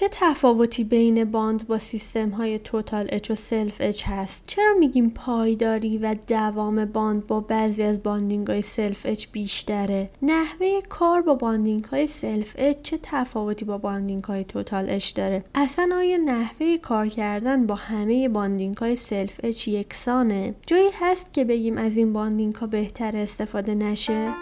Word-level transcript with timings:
چه 0.00 0.08
تفاوتی 0.12 0.84
بین 0.84 1.24
bond 1.24 1.66
با 1.66 1.78
سیستم 1.78 2.28
های 2.28 2.58
total 2.58 3.06
etch 3.08 3.30
و 3.30 3.34
self 3.34 3.76
etch 3.80 4.02
هست؟ 4.06 4.44
چرا 4.46 4.74
میگیم 4.78 5.10
پایداری 5.10 5.98
و 5.98 6.16
دوام 6.26 6.84
bond 6.84 7.26
با 7.26 7.40
بعضی 7.40 7.82
از 7.82 8.02
bonding 8.02 8.46
های 8.46 8.62
self 8.62 9.06
etch 9.06 9.26
بیشتره؟ 9.32 10.10
نحوه 10.22 10.80
کار 10.88 11.22
با 11.22 11.34
bonding 11.34 11.84
های 11.84 12.06
self 12.06 12.54
etch 12.58 12.76
چه 12.82 12.98
تفاوتی 13.02 13.64
با 13.64 13.78
bonding 13.78 14.24
های 14.24 14.44
total 14.44 14.90
etch 14.90 15.14
داره؟ 15.14 15.44
اصلا 15.54 15.96
آیا 15.96 16.16
نحوه 16.16 16.76
کار 16.76 17.08
کردن 17.08 17.66
با 17.66 17.74
همه 17.74 18.28
bonding 18.28 18.76
های 18.76 18.96
self 18.96 19.40
etch 19.42 19.68
یکسانه؟ 19.68 20.54
جایی 20.66 20.90
هست 21.00 21.34
که 21.34 21.44
بگیم 21.44 21.78
از 21.78 21.96
این 21.96 22.12
bonding 22.12 22.54
ها 22.54 22.66
بهتر 22.66 23.16
استفاده 23.16 23.74
نشه؟ 23.74 24.34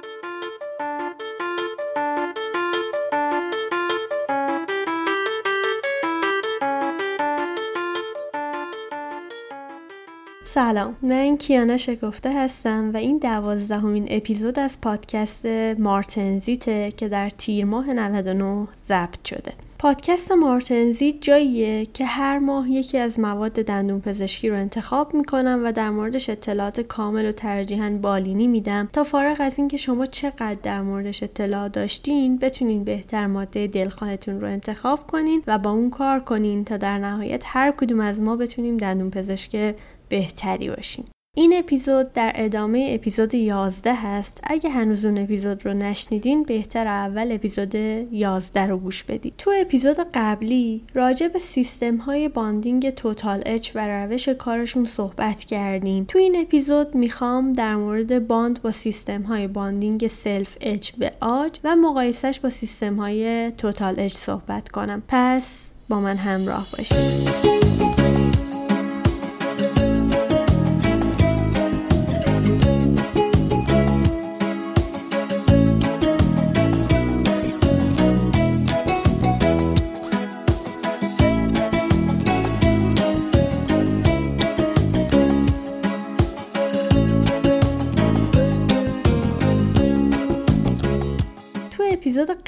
سلام. 10.58 10.96
من 11.02 11.36
کیانا 11.36 11.76
شکفته 11.76 12.32
هستم 12.32 12.90
و 12.94 12.96
این 12.96 13.18
دوازدهمین 13.18 14.06
اپیزود 14.10 14.58
از 14.58 14.80
پادکست 14.80 15.46
مارتنزیته 15.78 16.92
که 16.96 17.08
در 17.08 17.30
تیر 17.30 17.64
ماه 17.64 17.92
99 17.92 18.68
ضبط 18.86 19.24
شده. 19.24 19.52
پادکست 19.78 20.32
مارتنزیت 20.32 21.14
جاییه 21.20 21.86
که 21.86 22.04
هر 22.04 22.38
ماه 22.38 22.70
یکی 22.70 22.98
از 22.98 23.20
مواد 23.20 23.52
دندون 23.52 24.00
پزشکی 24.00 24.48
رو 24.48 24.56
انتخاب 24.56 25.14
می‌کنم 25.14 25.62
و 25.64 25.72
در 25.72 25.90
موردش 25.90 26.30
اطلاعات 26.30 26.80
کامل 26.80 27.28
و 27.28 27.32
ترجیحاً 27.32 27.98
بالینی 28.02 28.46
میدم 28.46 28.88
تا 28.92 29.04
فارغ 29.04 29.36
از 29.40 29.58
اینکه 29.58 29.76
شما 29.76 30.06
چقدر 30.06 30.58
در 30.62 30.82
موردش 30.82 31.22
اطلاع 31.22 31.68
داشتین 31.68 32.38
بتونین 32.38 32.84
بهتر 32.84 33.26
ماده 33.26 33.66
دلخواهتون 33.66 34.40
رو 34.40 34.46
انتخاب 34.46 35.06
کنین 35.06 35.42
و 35.46 35.58
با 35.58 35.70
اون 35.70 35.90
کار 35.90 36.20
کنین 36.20 36.64
تا 36.64 36.76
در 36.76 36.98
نهایت 36.98 37.42
هر 37.46 37.70
کدوم 37.70 38.00
از 38.00 38.20
ما 38.20 38.36
بتونیم 38.36 38.76
دندون 38.76 39.10
پزشک 39.10 39.74
بهتری 40.08 40.70
باشیم. 40.70 41.04
این 41.38 41.54
اپیزود 41.58 42.12
در 42.12 42.32
ادامه 42.34 42.90
اپیزود 42.94 43.34
11 43.34 43.94
هست. 43.94 44.40
اگه 44.42 44.70
هنوز 44.70 45.04
اون 45.04 45.18
اپیزود 45.18 45.66
رو 45.66 45.74
نشنیدین 45.74 46.42
بهتر 46.42 46.86
اول 46.86 47.32
اپیزود 47.32 47.74
11 47.74 48.66
رو 48.66 48.78
گوش 48.78 49.02
بدید. 49.02 49.34
تو 49.38 49.52
اپیزود 49.60 49.96
قبلی 50.14 50.84
راجع 50.94 51.28
به 51.28 51.38
سیستم 51.38 51.96
های 51.96 52.28
bonding 52.28 52.90
total 52.90 53.42
etch 53.46 53.70
و 53.74 53.88
روش 53.88 54.28
کارشون 54.28 54.84
صحبت 54.84 55.44
کردیم. 55.44 56.04
تو 56.04 56.18
این 56.18 56.36
اپیزود 56.40 56.94
می‌خوام 56.94 57.52
در 57.52 57.76
مورد 57.76 58.26
bond 58.26 58.62
با 58.62 58.70
سیستم 58.70 59.22
های 59.22 59.46
bonding 59.46 60.06
self 60.06 60.56
etch 60.60 60.90
به 60.90 61.12
عاج 61.20 61.60
و 61.64 61.76
مقایسش 61.76 62.40
با 62.40 62.50
سیستم 62.50 62.96
های 62.96 63.50
total 63.50 64.00
etch 64.00 64.14
صحبت 64.14 64.68
کنم. 64.68 65.02
پس 65.08 65.70
با 65.88 66.00
من 66.00 66.16
همراه 66.16 66.66
باشید. 66.78 67.87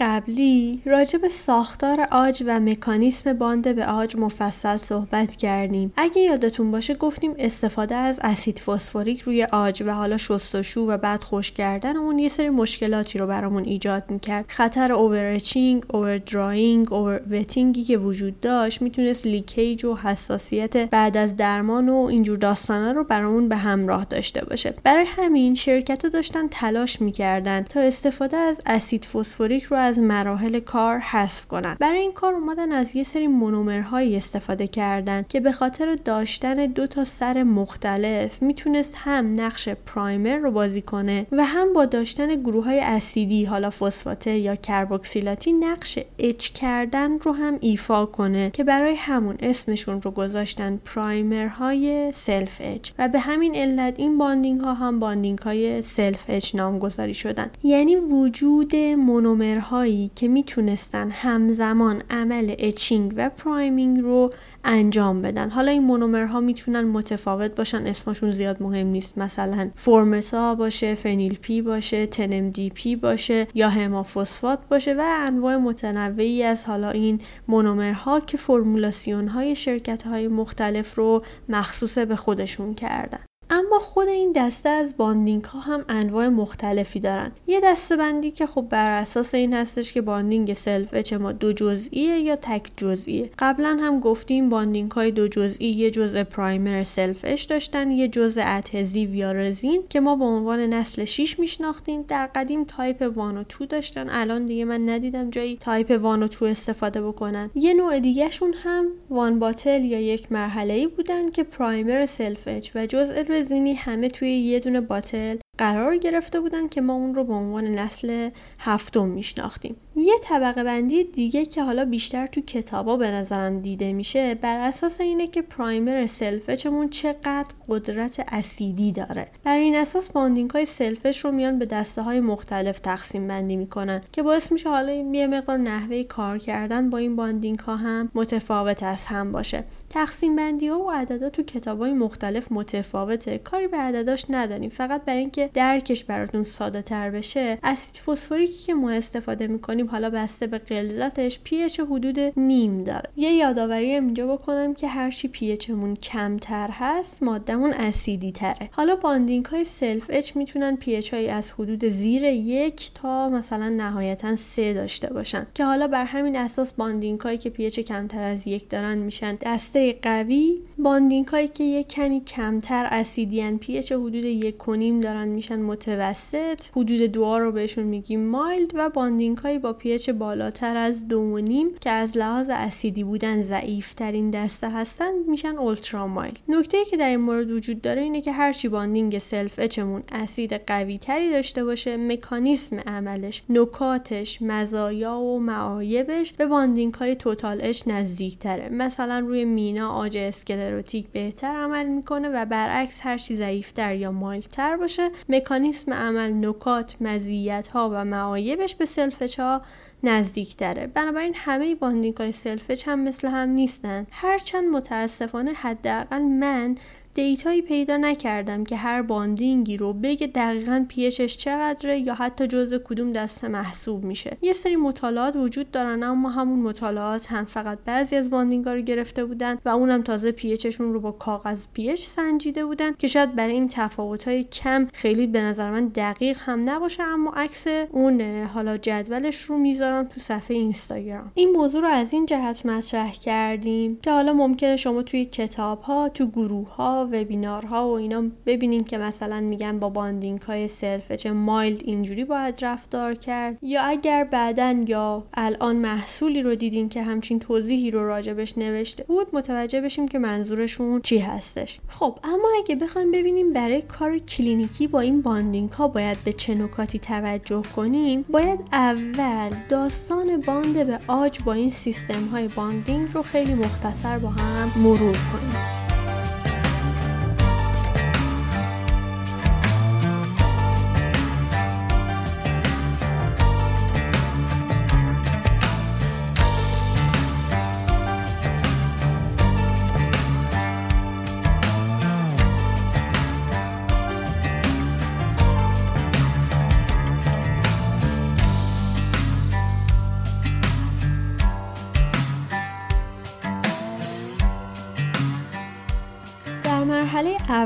قبلی 0.00 0.82
راجع 0.84 1.18
به 1.18 1.28
ساختار 1.28 2.06
عاج 2.10 2.42
و 2.46 2.60
مکانیسم 2.60 3.32
bond 3.32 3.74
به 3.76 3.86
عاج 3.86 4.16
مفصل 4.16 4.76
صحبت 4.76 5.36
کردیم. 5.36 5.92
اگه 5.96 6.22
یادتون 6.22 6.70
باشه 6.70 6.94
گفتیم 6.94 7.34
استفاده 7.38 7.94
از 7.94 8.20
اسید 8.22 8.58
فسفوریک 8.58 9.20
روی 9.20 9.44
عاج 9.44 9.82
و 9.86 9.90
حالا 9.90 10.16
شستشو 10.16 10.80
و 10.80 10.98
بعد 10.98 11.24
خشک 11.24 11.52
کردن 11.52 11.96
اون 11.96 12.18
یه 12.18 12.28
سری 12.28 12.50
مشکلاتی 12.50 13.18
رو 13.18 13.26
برامون 13.26 13.64
ایجاد 13.64 14.04
می‌کرد. 14.08 14.44
خطر 14.48 14.92
over-etching، 14.92 15.84
over-drying، 15.94 16.92
over-wetting 16.92 17.77
ی 17.77 17.84
که 17.84 17.98
وجود 17.98 18.40
داشت 18.40 18.82
می‌تونست 18.82 19.26
leakage 19.26 19.84
و 19.84 19.96
حساسیت 19.96 20.90
بعد 20.90 21.16
از 21.16 21.36
درمان 21.36 21.88
و 21.88 22.06
اینجور 22.10 22.36
داستانا 22.36 22.92
رو 22.92 23.04
برامون 23.04 23.48
به 23.48 23.56
همراه 23.56 24.04
داشته 24.04 24.44
باشه. 24.44 24.74
برای 24.82 25.04
همین 25.08 25.54
شرکت 25.54 25.99
ها 25.99 26.06
داشتن 26.06 26.48
تلاش 26.48 27.00
می‌کردن 27.00 27.62
تا 27.62 27.80
استفاده 27.80 28.36
از 28.36 28.60
اسید 28.66 29.04
فسفوریک 29.04 29.64
رو 29.64 29.76
مراحل 29.98 30.60
کار 30.60 30.98
حذف 30.98 31.46
کنن 31.46 31.76
برای 31.80 32.00
این 32.00 32.12
کار 32.12 32.34
اومدن 32.34 32.72
از 32.72 32.96
یه 32.96 33.02
سری 33.02 33.26
مونومرهایی 33.26 34.16
استفاده 34.16 34.66
کردن 34.66 35.24
که 35.28 35.40
به 35.40 35.52
خاطر 35.52 35.94
داشتن 35.94 36.66
دو 36.66 36.86
تا 36.86 37.04
سر 37.04 37.42
مختلف 37.42 38.42
می‌تونست 38.42 38.94
هم 38.96 39.40
نقش 39.40 39.68
primer 39.68 40.36
رو 40.36 40.50
بازی 40.50 40.82
کنه 40.82 41.26
و 41.32 41.44
هم 41.44 41.72
با 41.72 41.84
داشتن 41.84 42.34
گروه 42.34 42.64
های 42.64 42.80
اسیدی 42.80 43.44
حالا 43.44 43.70
فسفاته 43.70 44.36
یا 44.36 44.56
کربوکسیلاتی 44.56 45.52
نقش 45.52 45.98
etch 46.18 46.48
کردن 46.48 47.18
رو 47.18 47.32
هم 47.32 47.58
ایفا 47.60 48.06
کنه 48.06 48.50
که 48.50 48.64
برای 48.64 48.94
همون 48.94 49.36
اسمشون 49.40 50.02
رو 50.02 50.10
گذاشتن 50.10 50.80
primer 50.84 52.12
های 52.12 52.27
self 52.27 52.56
etch 52.60 52.90
و 52.98 53.08
به 53.08 53.18
همین 53.18 53.54
علت 53.54 53.94
این 53.96 54.18
bonding 54.18 54.60
ها 54.60 54.74
هم 54.74 54.98
bonding 54.98 55.38
های 55.38 55.82
self 55.82 56.24
etch 56.28 56.54
نامگذاری 56.54 57.14
شدن. 57.14 57.50
یعنی 57.62 57.96
وجود 57.96 58.76
مونومر 58.76 59.58
هایی 59.80 60.10
که 60.14 60.28
می‌تونستن 60.28 61.10
همزمان 61.10 62.02
عمل 62.10 62.54
etching 62.58 63.14
و 63.16 63.30
priming 63.30 64.00
رو 64.00 64.30
انجام 64.64 65.22
بدن. 65.22 65.50
حالا 65.50 65.70
این 65.70 65.82
مونومرها 65.82 66.40
می‌تونن 66.40 66.80
متفاوت 66.80 67.54
باشن 67.54 67.86
اسمشون 67.86 68.30
زیاد 68.30 68.62
مهم 68.62 68.86
نیست. 68.86 69.18
مثلا 69.18 69.70
4-META 69.74 70.54
باشه 70.54 70.94
phenyl-P 70.94 71.62
باشه 71.62 72.06
10-MDP 72.06 72.96
باشه 72.96 73.46
یا 73.54 73.68
همافوسفات 73.68 74.58
باشه 74.70 74.94
و 74.94 75.02
انواع 75.04 75.56
متنوعی 75.56 76.42
از 76.42 76.64
حالا 76.64 76.90
این 76.90 77.20
مونومرها 77.48 78.20
که 78.20 78.36
فرمولاسیون 78.36 79.28
های 79.28 79.56
شرکت 79.56 80.02
های 80.02 80.28
مختلف 80.28 80.94
رو 80.94 81.24
مخصوص 81.48 81.98
به 81.98 82.16
خودشون 82.16 82.74
کردن. 82.74 83.29
اما 83.70 83.78
خود 83.78 84.08
این 84.08 84.32
دسته 84.32 84.68
از 84.68 84.96
bonding 84.96 85.44
ها 85.44 85.60
هم 85.60 85.84
انواع 85.88 86.28
مختلفی 86.28 87.00
دارن. 87.00 87.32
یه 87.46 87.60
دسته 87.64 87.96
بندی 87.96 88.30
که 88.30 88.46
خب 88.46 88.66
بر 88.70 88.90
اساس 88.90 89.34
این 89.34 89.54
هستش 89.54 89.92
که 89.92 90.00
bonding 90.00 90.54
self 90.54 90.88
etch 90.92 91.12
ما 91.12 91.32
دو 91.32 91.52
جزئیه 91.52 92.18
یا 92.18 92.36
تک 92.36 92.70
جزئیه. 92.76 93.30
قبلا 93.38 93.78
هم 93.80 94.00
گفتیم 94.00 94.48
bonding 94.48 94.90
های 94.90 95.10
دو 95.10 95.28
جزئی 95.28 95.66
یه 95.66 95.90
جزء 95.90 96.24
primer 96.24 96.84
self 96.84 97.20
etch 97.24 97.48
داشتن 97.48 97.90
یه 97.90 98.08
جزء 98.08 98.42
adhesive 98.46 99.14
یا 99.14 99.32
رزین 99.32 99.82
که 99.88 100.00
ما 100.00 100.16
به 100.16 100.24
عنوان 100.24 100.60
نسل 100.60 101.04
6 101.04 101.38
میشناختیم. 101.38 102.02
در 102.02 102.30
قدیم 102.34 102.64
تایپ 102.64 103.02
1 103.02 103.16
و 103.16 103.44
2 103.58 103.66
داشتن. 103.66 104.06
الان 104.10 104.46
دیگه 104.46 104.64
من 104.64 104.88
ندیدم 104.88 105.30
جایی 105.30 105.56
تایپ 105.56 105.90
1 105.90 106.00
و 106.04 106.16
2 106.16 106.46
استفاده 106.46 107.02
بکنن. 107.02 107.50
یه 107.54 107.74
نوع 107.74 107.98
دیگه 107.98 108.30
شون 108.30 108.54
هم 108.54 108.86
one 109.10 109.38
bottle 109.38 109.84
یا 109.84 110.00
یک 110.00 110.32
مرحله 110.32 110.74
ای 110.74 110.86
بودن 110.86 111.30
که 111.30 111.42
primer 111.42 112.06
self 112.06 112.42
etch 112.46 112.70
و 112.74 112.86
جزء 112.86 113.22
رزینی 113.60 113.74
همه 113.74 114.08
توی 114.08 114.30
یه 114.30 114.60
دونه 114.60 114.80
bottle 114.80 115.36
قرار 115.60 115.96
گرفته 115.96 116.40
بودن 116.40 116.68
که 116.68 116.80
ما 116.80 116.92
اون 116.92 117.14
رو 117.14 117.24
به 117.24 117.34
عنوان 117.34 117.64
نسل 117.64 118.30
هفتم 118.58 119.08
میشناختیم. 119.08 119.76
یه 119.96 120.14
طبقه 120.22 120.64
بندی 120.64 121.04
دیگه 121.04 121.46
که 121.46 121.62
حالا 121.62 121.84
بیشتر 121.84 122.26
تو 122.26 122.40
کتابا 122.40 122.96
به 122.96 123.10
نظرم 123.10 123.60
دیده 123.60 123.92
میشه 123.92 124.34
بر 124.34 124.58
اساس 124.58 125.00
اینه 125.00 125.26
که 125.26 125.42
primer 125.42 126.06
self 126.06 126.36
etch 126.36 126.66
مون 126.66 126.88
چقدر 126.88 127.46
قدرت 127.68 128.24
اسیدی 128.28 128.92
داره. 128.92 129.28
بر 129.44 129.56
این 129.56 129.76
اساس 129.76 130.08
bonding 130.08 130.50
های 130.50 130.66
self 130.66 130.95
etch 130.95 131.24
رو 131.24 131.32
میان 131.32 131.58
به 131.58 131.66
دسته 131.66 132.02
های 132.02 132.20
مختلف 132.20 132.78
تقسیم 132.78 133.28
بندی 133.28 133.56
می‌کنن 133.56 134.00
که 134.12 134.22
باعث 134.22 134.52
میشه 134.52 134.68
حالا 134.68 134.92
یه 134.92 135.26
مقدار 135.26 135.58
نحوه 135.58 136.02
کار 136.02 136.38
کردن 136.38 136.90
با 136.90 136.98
این 136.98 137.16
bonding 137.16 137.58
ها 137.58 137.76
هم 137.76 138.10
متفاوت 138.14 138.82
از 138.82 139.06
هم 139.06 139.32
باشه. 139.32 139.64
تقسیم 139.90 140.36
بندی 140.36 140.68
ها 140.68 140.78
و 140.78 140.90
عددا 140.90 141.28
تو 141.28 141.42
کتاب 141.42 141.78
های 141.78 141.92
مختلف 141.92 142.52
متفاوته. 142.52 143.38
کاری 143.38 143.66
به 143.66 143.76
عدداش 143.76 144.26
نداریم. 144.30 144.70
فقط 144.70 145.04
برای 145.04 145.20
اینکه 145.20 145.49
درکش 145.54 146.04
براتون 146.04 146.44
ساده 146.44 146.82
تر 146.82 147.10
بشه. 147.10 147.58
اسید 147.62 147.96
فسفوریکی 147.96 148.64
که 148.64 148.74
ما 148.74 148.90
استفاده 148.90 149.46
می‌کنیم 149.46 149.86
حالا 149.86 150.10
بسته 150.10 150.46
به 150.46 150.58
غلظتش 150.58 151.40
pH 151.44 151.62
حدود 151.90 152.18
نیم 152.36 152.84
داره. 152.84 153.10
یه 153.16 153.32
یادآوری 153.32 153.90
اینجا 153.90 154.36
بکنم 154.36 154.74
که 154.74 154.88
هرچی 154.88 155.28
pH 155.28 155.52
مون 155.52 155.96
کمتر 155.96 156.70
هست 156.72 157.22
ماده 157.22 157.47
مون 157.47 157.72
اسیدی 157.72 158.32
تره 158.32 158.68
حالا 158.72 158.96
bonding 158.96 159.44
های 159.44 159.64
self 159.64 160.06
etch 160.08 160.36
می‌تونن 160.36 160.76
pH 160.76 161.14
های 161.14 161.28
از 161.28 161.52
حدود 161.52 161.88
زیر 161.88 162.24
یک 162.24 162.90
تا 162.94 163.28
مثلا 163.28 163.68
نهایتا 163.68 164.36
سه 164.36 164.74
داشته 164.74 165.12
باشن. 165.12 165.46
که 165.54 165.64
حالا 165.64 165.86
بر 165.86 166.04
همین 166.04 166.36
اساس 166.36 166.72
bonding 166.72 167.20
هایی 167.20 167.38
که 167.38 167.50
pH 167.50 167.80
کمتر 167.80 168.22
از 168.22 168.46
یک 168.46 168.68
دارن 168.68 168.98
میشن. 168.98 169.38
دسته 169.40 169.98
قوی 170.02 170.58
bonding 170.78 171.26
هایی 171.26 171.48
که 171.48 171.64
یک 171.64 171.88
کمی 171.88 172.20
کمتر 172.20 172.88
اسیدیان 172.90 173.58
pH 173.58 173.92
حدود 173.92 174.24
یک 174.24 174.54
دارن 175.02 175.28
میشن 175.40 175.62
متوسط 175.62 176.66
حدود 176.76 177.02
دو 177.02 177.38
رو 177.38 177.52
بهشون 177.52 177.84
میگیم 177.84 178.26
mild 178.26 178.70
و 178.74 178.88
bonding 178.88 179.38
هایی 179.38 179.58
با 179.58 179.72
pH 179.72 180.10
بالاتر 180.10 180.76
از 180.76 181.08
دو 181.08 181.40
که 181.80 181.90
از 181.90 182.18
لحاظ 182.18 182.50
اسیدی 182.52 183.04
بودن 183.04 183.42
ضعیف 183.42 183.94
ترین 183.94 184.30
دسته 184.30 184.70
هستن 184.70 185.12
میشن 185.28 185.56
ultra 185.56 186.06
mild 186.06 186.32
نکته 186.48 186.76
ای 186.76 186.84
که 186.84 186.96
در 186.96 187.08
این 187.08 187.20
مورد 187.20 187.50
وجود 187.50 187.82
داره 187.82 188.02
اینه 188.02 188.20
که 188.20 188.32
هرچی 188.32 188.68
bonding 188.68 189.18
self 189.18 189.54
etch 189.58 189.83
مون 189.83 190.02
اسید 190.12 190.52
قوی 190.52 190.98
تری 190.98 191.30
داشته 191.30 191.64
باشه 191.64 191.96
مکانیسم 191.96 192.80
عملش 192.80 193.42
نکاتش 193.48 194.42
مزایا 194.42 195.18
و 195.18 195.38
معایبش 195.38 196.32
به 196.32 196.46
bonding 196.46 196.94
های 196.94 197.16
total 197.16 197.58
etch 197.60 197.82
نزدیک 197.86 198.38
تره 198.38 198.68
مثلا 198.68 199.18
روی 199.18 199.44
مینا 199.44 199.90
عاج 199.90 200.16
اسکلروتیک 200.16 201.06
بهتر 201.08 201.56
عمل 201.56 201.86
می‌کنه 201.86 202.28
و 202.28 202.44
برعکس 202.44 203.00
هرچی 203.02 203.34
ضعیفتر 203.34 203.94
یا 203.94 204.12
mild 204.12 204.55
تر 204.55 204.76
باشه 204.76 205.10
مکانیسم 205.30 205.92
عمل 205.92 206.46
نکات 206.46 206.94
مزیت 207.00 207.68
ها 207.68 207.90
و 207.92 208.04
معایبش 208.04 208.74
به 208.74 208.86
self 208.86 209.13
etch 209.13 209.40
ها 209.40 209.62
نزدیک 210.02 210.56
تره. 210.56 210.86
بنابراین 210.86 211.34
همه 211.36 211.74
bonding 211.74 212.16
های 212.16 212.32
self 212.32 212.60
etch 212.60 212.88
هم 212.88 213.00
مثل 213.00 213.28
هم 213.28 213.48
نیستن. 213.48 214.06
هرچند 214.10 214.64
متاسفانه 214.64 215.52
حداقل 215.52 216.22
من 216.22 216.76
data 217.14 217.46
یی 217.46 217.62
پیدا 217.62 217.96
نکردم 217.96 218.64
که 218.64 218.76
هر 218.76 219.02
bonding 219.02 219.67
ی 219.67 219.76
رو 219.76 219.92
بگه 219.92 220.26
دقیقا 220.26 220.84
pH 220.88 221.12
ش 221.12 221.36
چقدره 221.36 221.98
یا 221.98 222.14
حتی 222.14 222.46
جزء 222.46 222.78
کدوم 222.78 223.12
دسته 223.12 223.48
محسوب 223.48 224.04
میشه. 224.04 224.36
یه 224.42 224.52
سری 224.52 224.76
مطالعات 224.76 225.36
وجود 225.36 225.70
دارن 225.70 226.02
اما 226.02 226.30
همون 226.30 226.58
مطالعات 226.58 227.32
هم 227.32 227.44
فقط 227.44 227.78
بعضی 227.84 228.16
از 228.16 228.30
bonding 228.30 228.69
ا 228.69 228.74
رو 228.74 228.80
گرفته 228.80 229.24
بودن 229.24 229.58
و 229.64 229.68
اونم 229.68 230.02
تازه 230.02 230.32
پیچشون 230.32 230.92
رو 230.92 231.00
با 231.00 231.12
کاغذ 231.12 231.66
پیچ 231.74 232.06
سنجیده 232.06 232.64
بودن 232.64 232.92
که 232.92 233.06
شاید 233.06 233.34
برای 233.34 233.52
این 233.52 233.68
تفاوت‌های 233.68 234.44
کم 234.44 234.88
خیلی 234.92 235.26
به 235.26 235.40
نظر 235.40 235.70
من 235.70 235.88
دقیق 235.88 236.38
هم 236.40 236.70
نباشه 236.70 237.02
اما 237.02 237.32
عکس 237.36 237.66
اون 237.90 238.20
حالا 238.44 238.76
جدولش 238.76 239.40
رو 239.42 239.58
می‌ذارم 239.58 240.04
تو 240.04 240.20
صفحه 240.20 240.56
اینستاگرام. 240.56 241.32
این 241.34 241.50
موضوع 241.50 241.82
رو 241.82 241.88
از 241.88 242.12
این 242.12 242.26
جهت 242.26 242.66
مطرح 242.66 243.12
کردیم 243.12 243.98
که 244.02 244.10
حالا 244.10 244.32
ممکنه 244.32 244.76
شما 244.76 245.02
توی 245.02 245.24
کتاب 245.24 245.80
ها 245.80 246.08
تو 246.08 246.26
گروه 246.26 246.74
ها 246.74 246.99
وبینارها 247.06 247.88
و 247.88 247.92
اینا 247.92 248.22
ببینیم 248.46 248.84
که 248.84 248.98
مثلا 248.98 249.40
میگن 249.40 249.78
با 249.78 249.88
bonding 249.88 250.42
های 250.42 250.68
self 250.68 251.12
etch 251.12 251.32
mild 251.32 251.82
اینجوری 251.84 252.24
باید 252.24 252.64
رفتار 252.64 253.14
کرد. 253.14 253.58
یا 253.62 253.82
اگر 253.82 254.24
بعدا 254.24 254.84
یا 254.86 255.24
الان 255.34 255.76
محصولی 255.76 256.42
رو 256.42 256.54
دیدین 256.54 256.88
که 256.88 257.02
همچین 257.02 257.38
توضیحی 257.38 257.90
رو 257.90 258.06
راجع 258.06 258.29
بهش 258.29 258.58
نوشته 258.58 259.04
بود 259.04 259.26
متوجه 259.32 259.80
بشیم 259.80 260.08
که 260.08 260.18
منظورشون 260.18 261.00
چی 261.02 261.18
هستش. 261.18 261.80
خب 261.88 262.18
اما 262.24 262.48
اگه 262.58 262.76
بخوایم 262.76 263.10
ببینیم 263.10 263.52
برای 263.52 263.82
کار 263.82 264.18
کلینیکی 264.18 264.86
با 264.86 265.00
این 265.00 265.22
bonding 265.22 265.70
ها 265.70 265.88
باید 265.88 266.18
به 266.24 266.32
چه 266.32 266.54
نکاتی 266.54 266.98
توجه 266.98 267.62
کنیم 267.76 268.24
باید 268.28 268.60
اول 268.72 269.50
داستان 269.68 270.40
bond 270.40 270.86
به 270.86 270.98
عاج 271.08 271.42
با 271.42 271.52
این 271.52 271.70
سیستم 271.70 272.24
های 272.32 272.48
bonding 272.48 273.08
رو 273.14 273.22
خیلی 273.22 273.54
مختصر 273.54 274.18
با 274.18 274.28
هم 274.28 274.82
مرور 274.82 275.16
کنیم. 275.32 275.89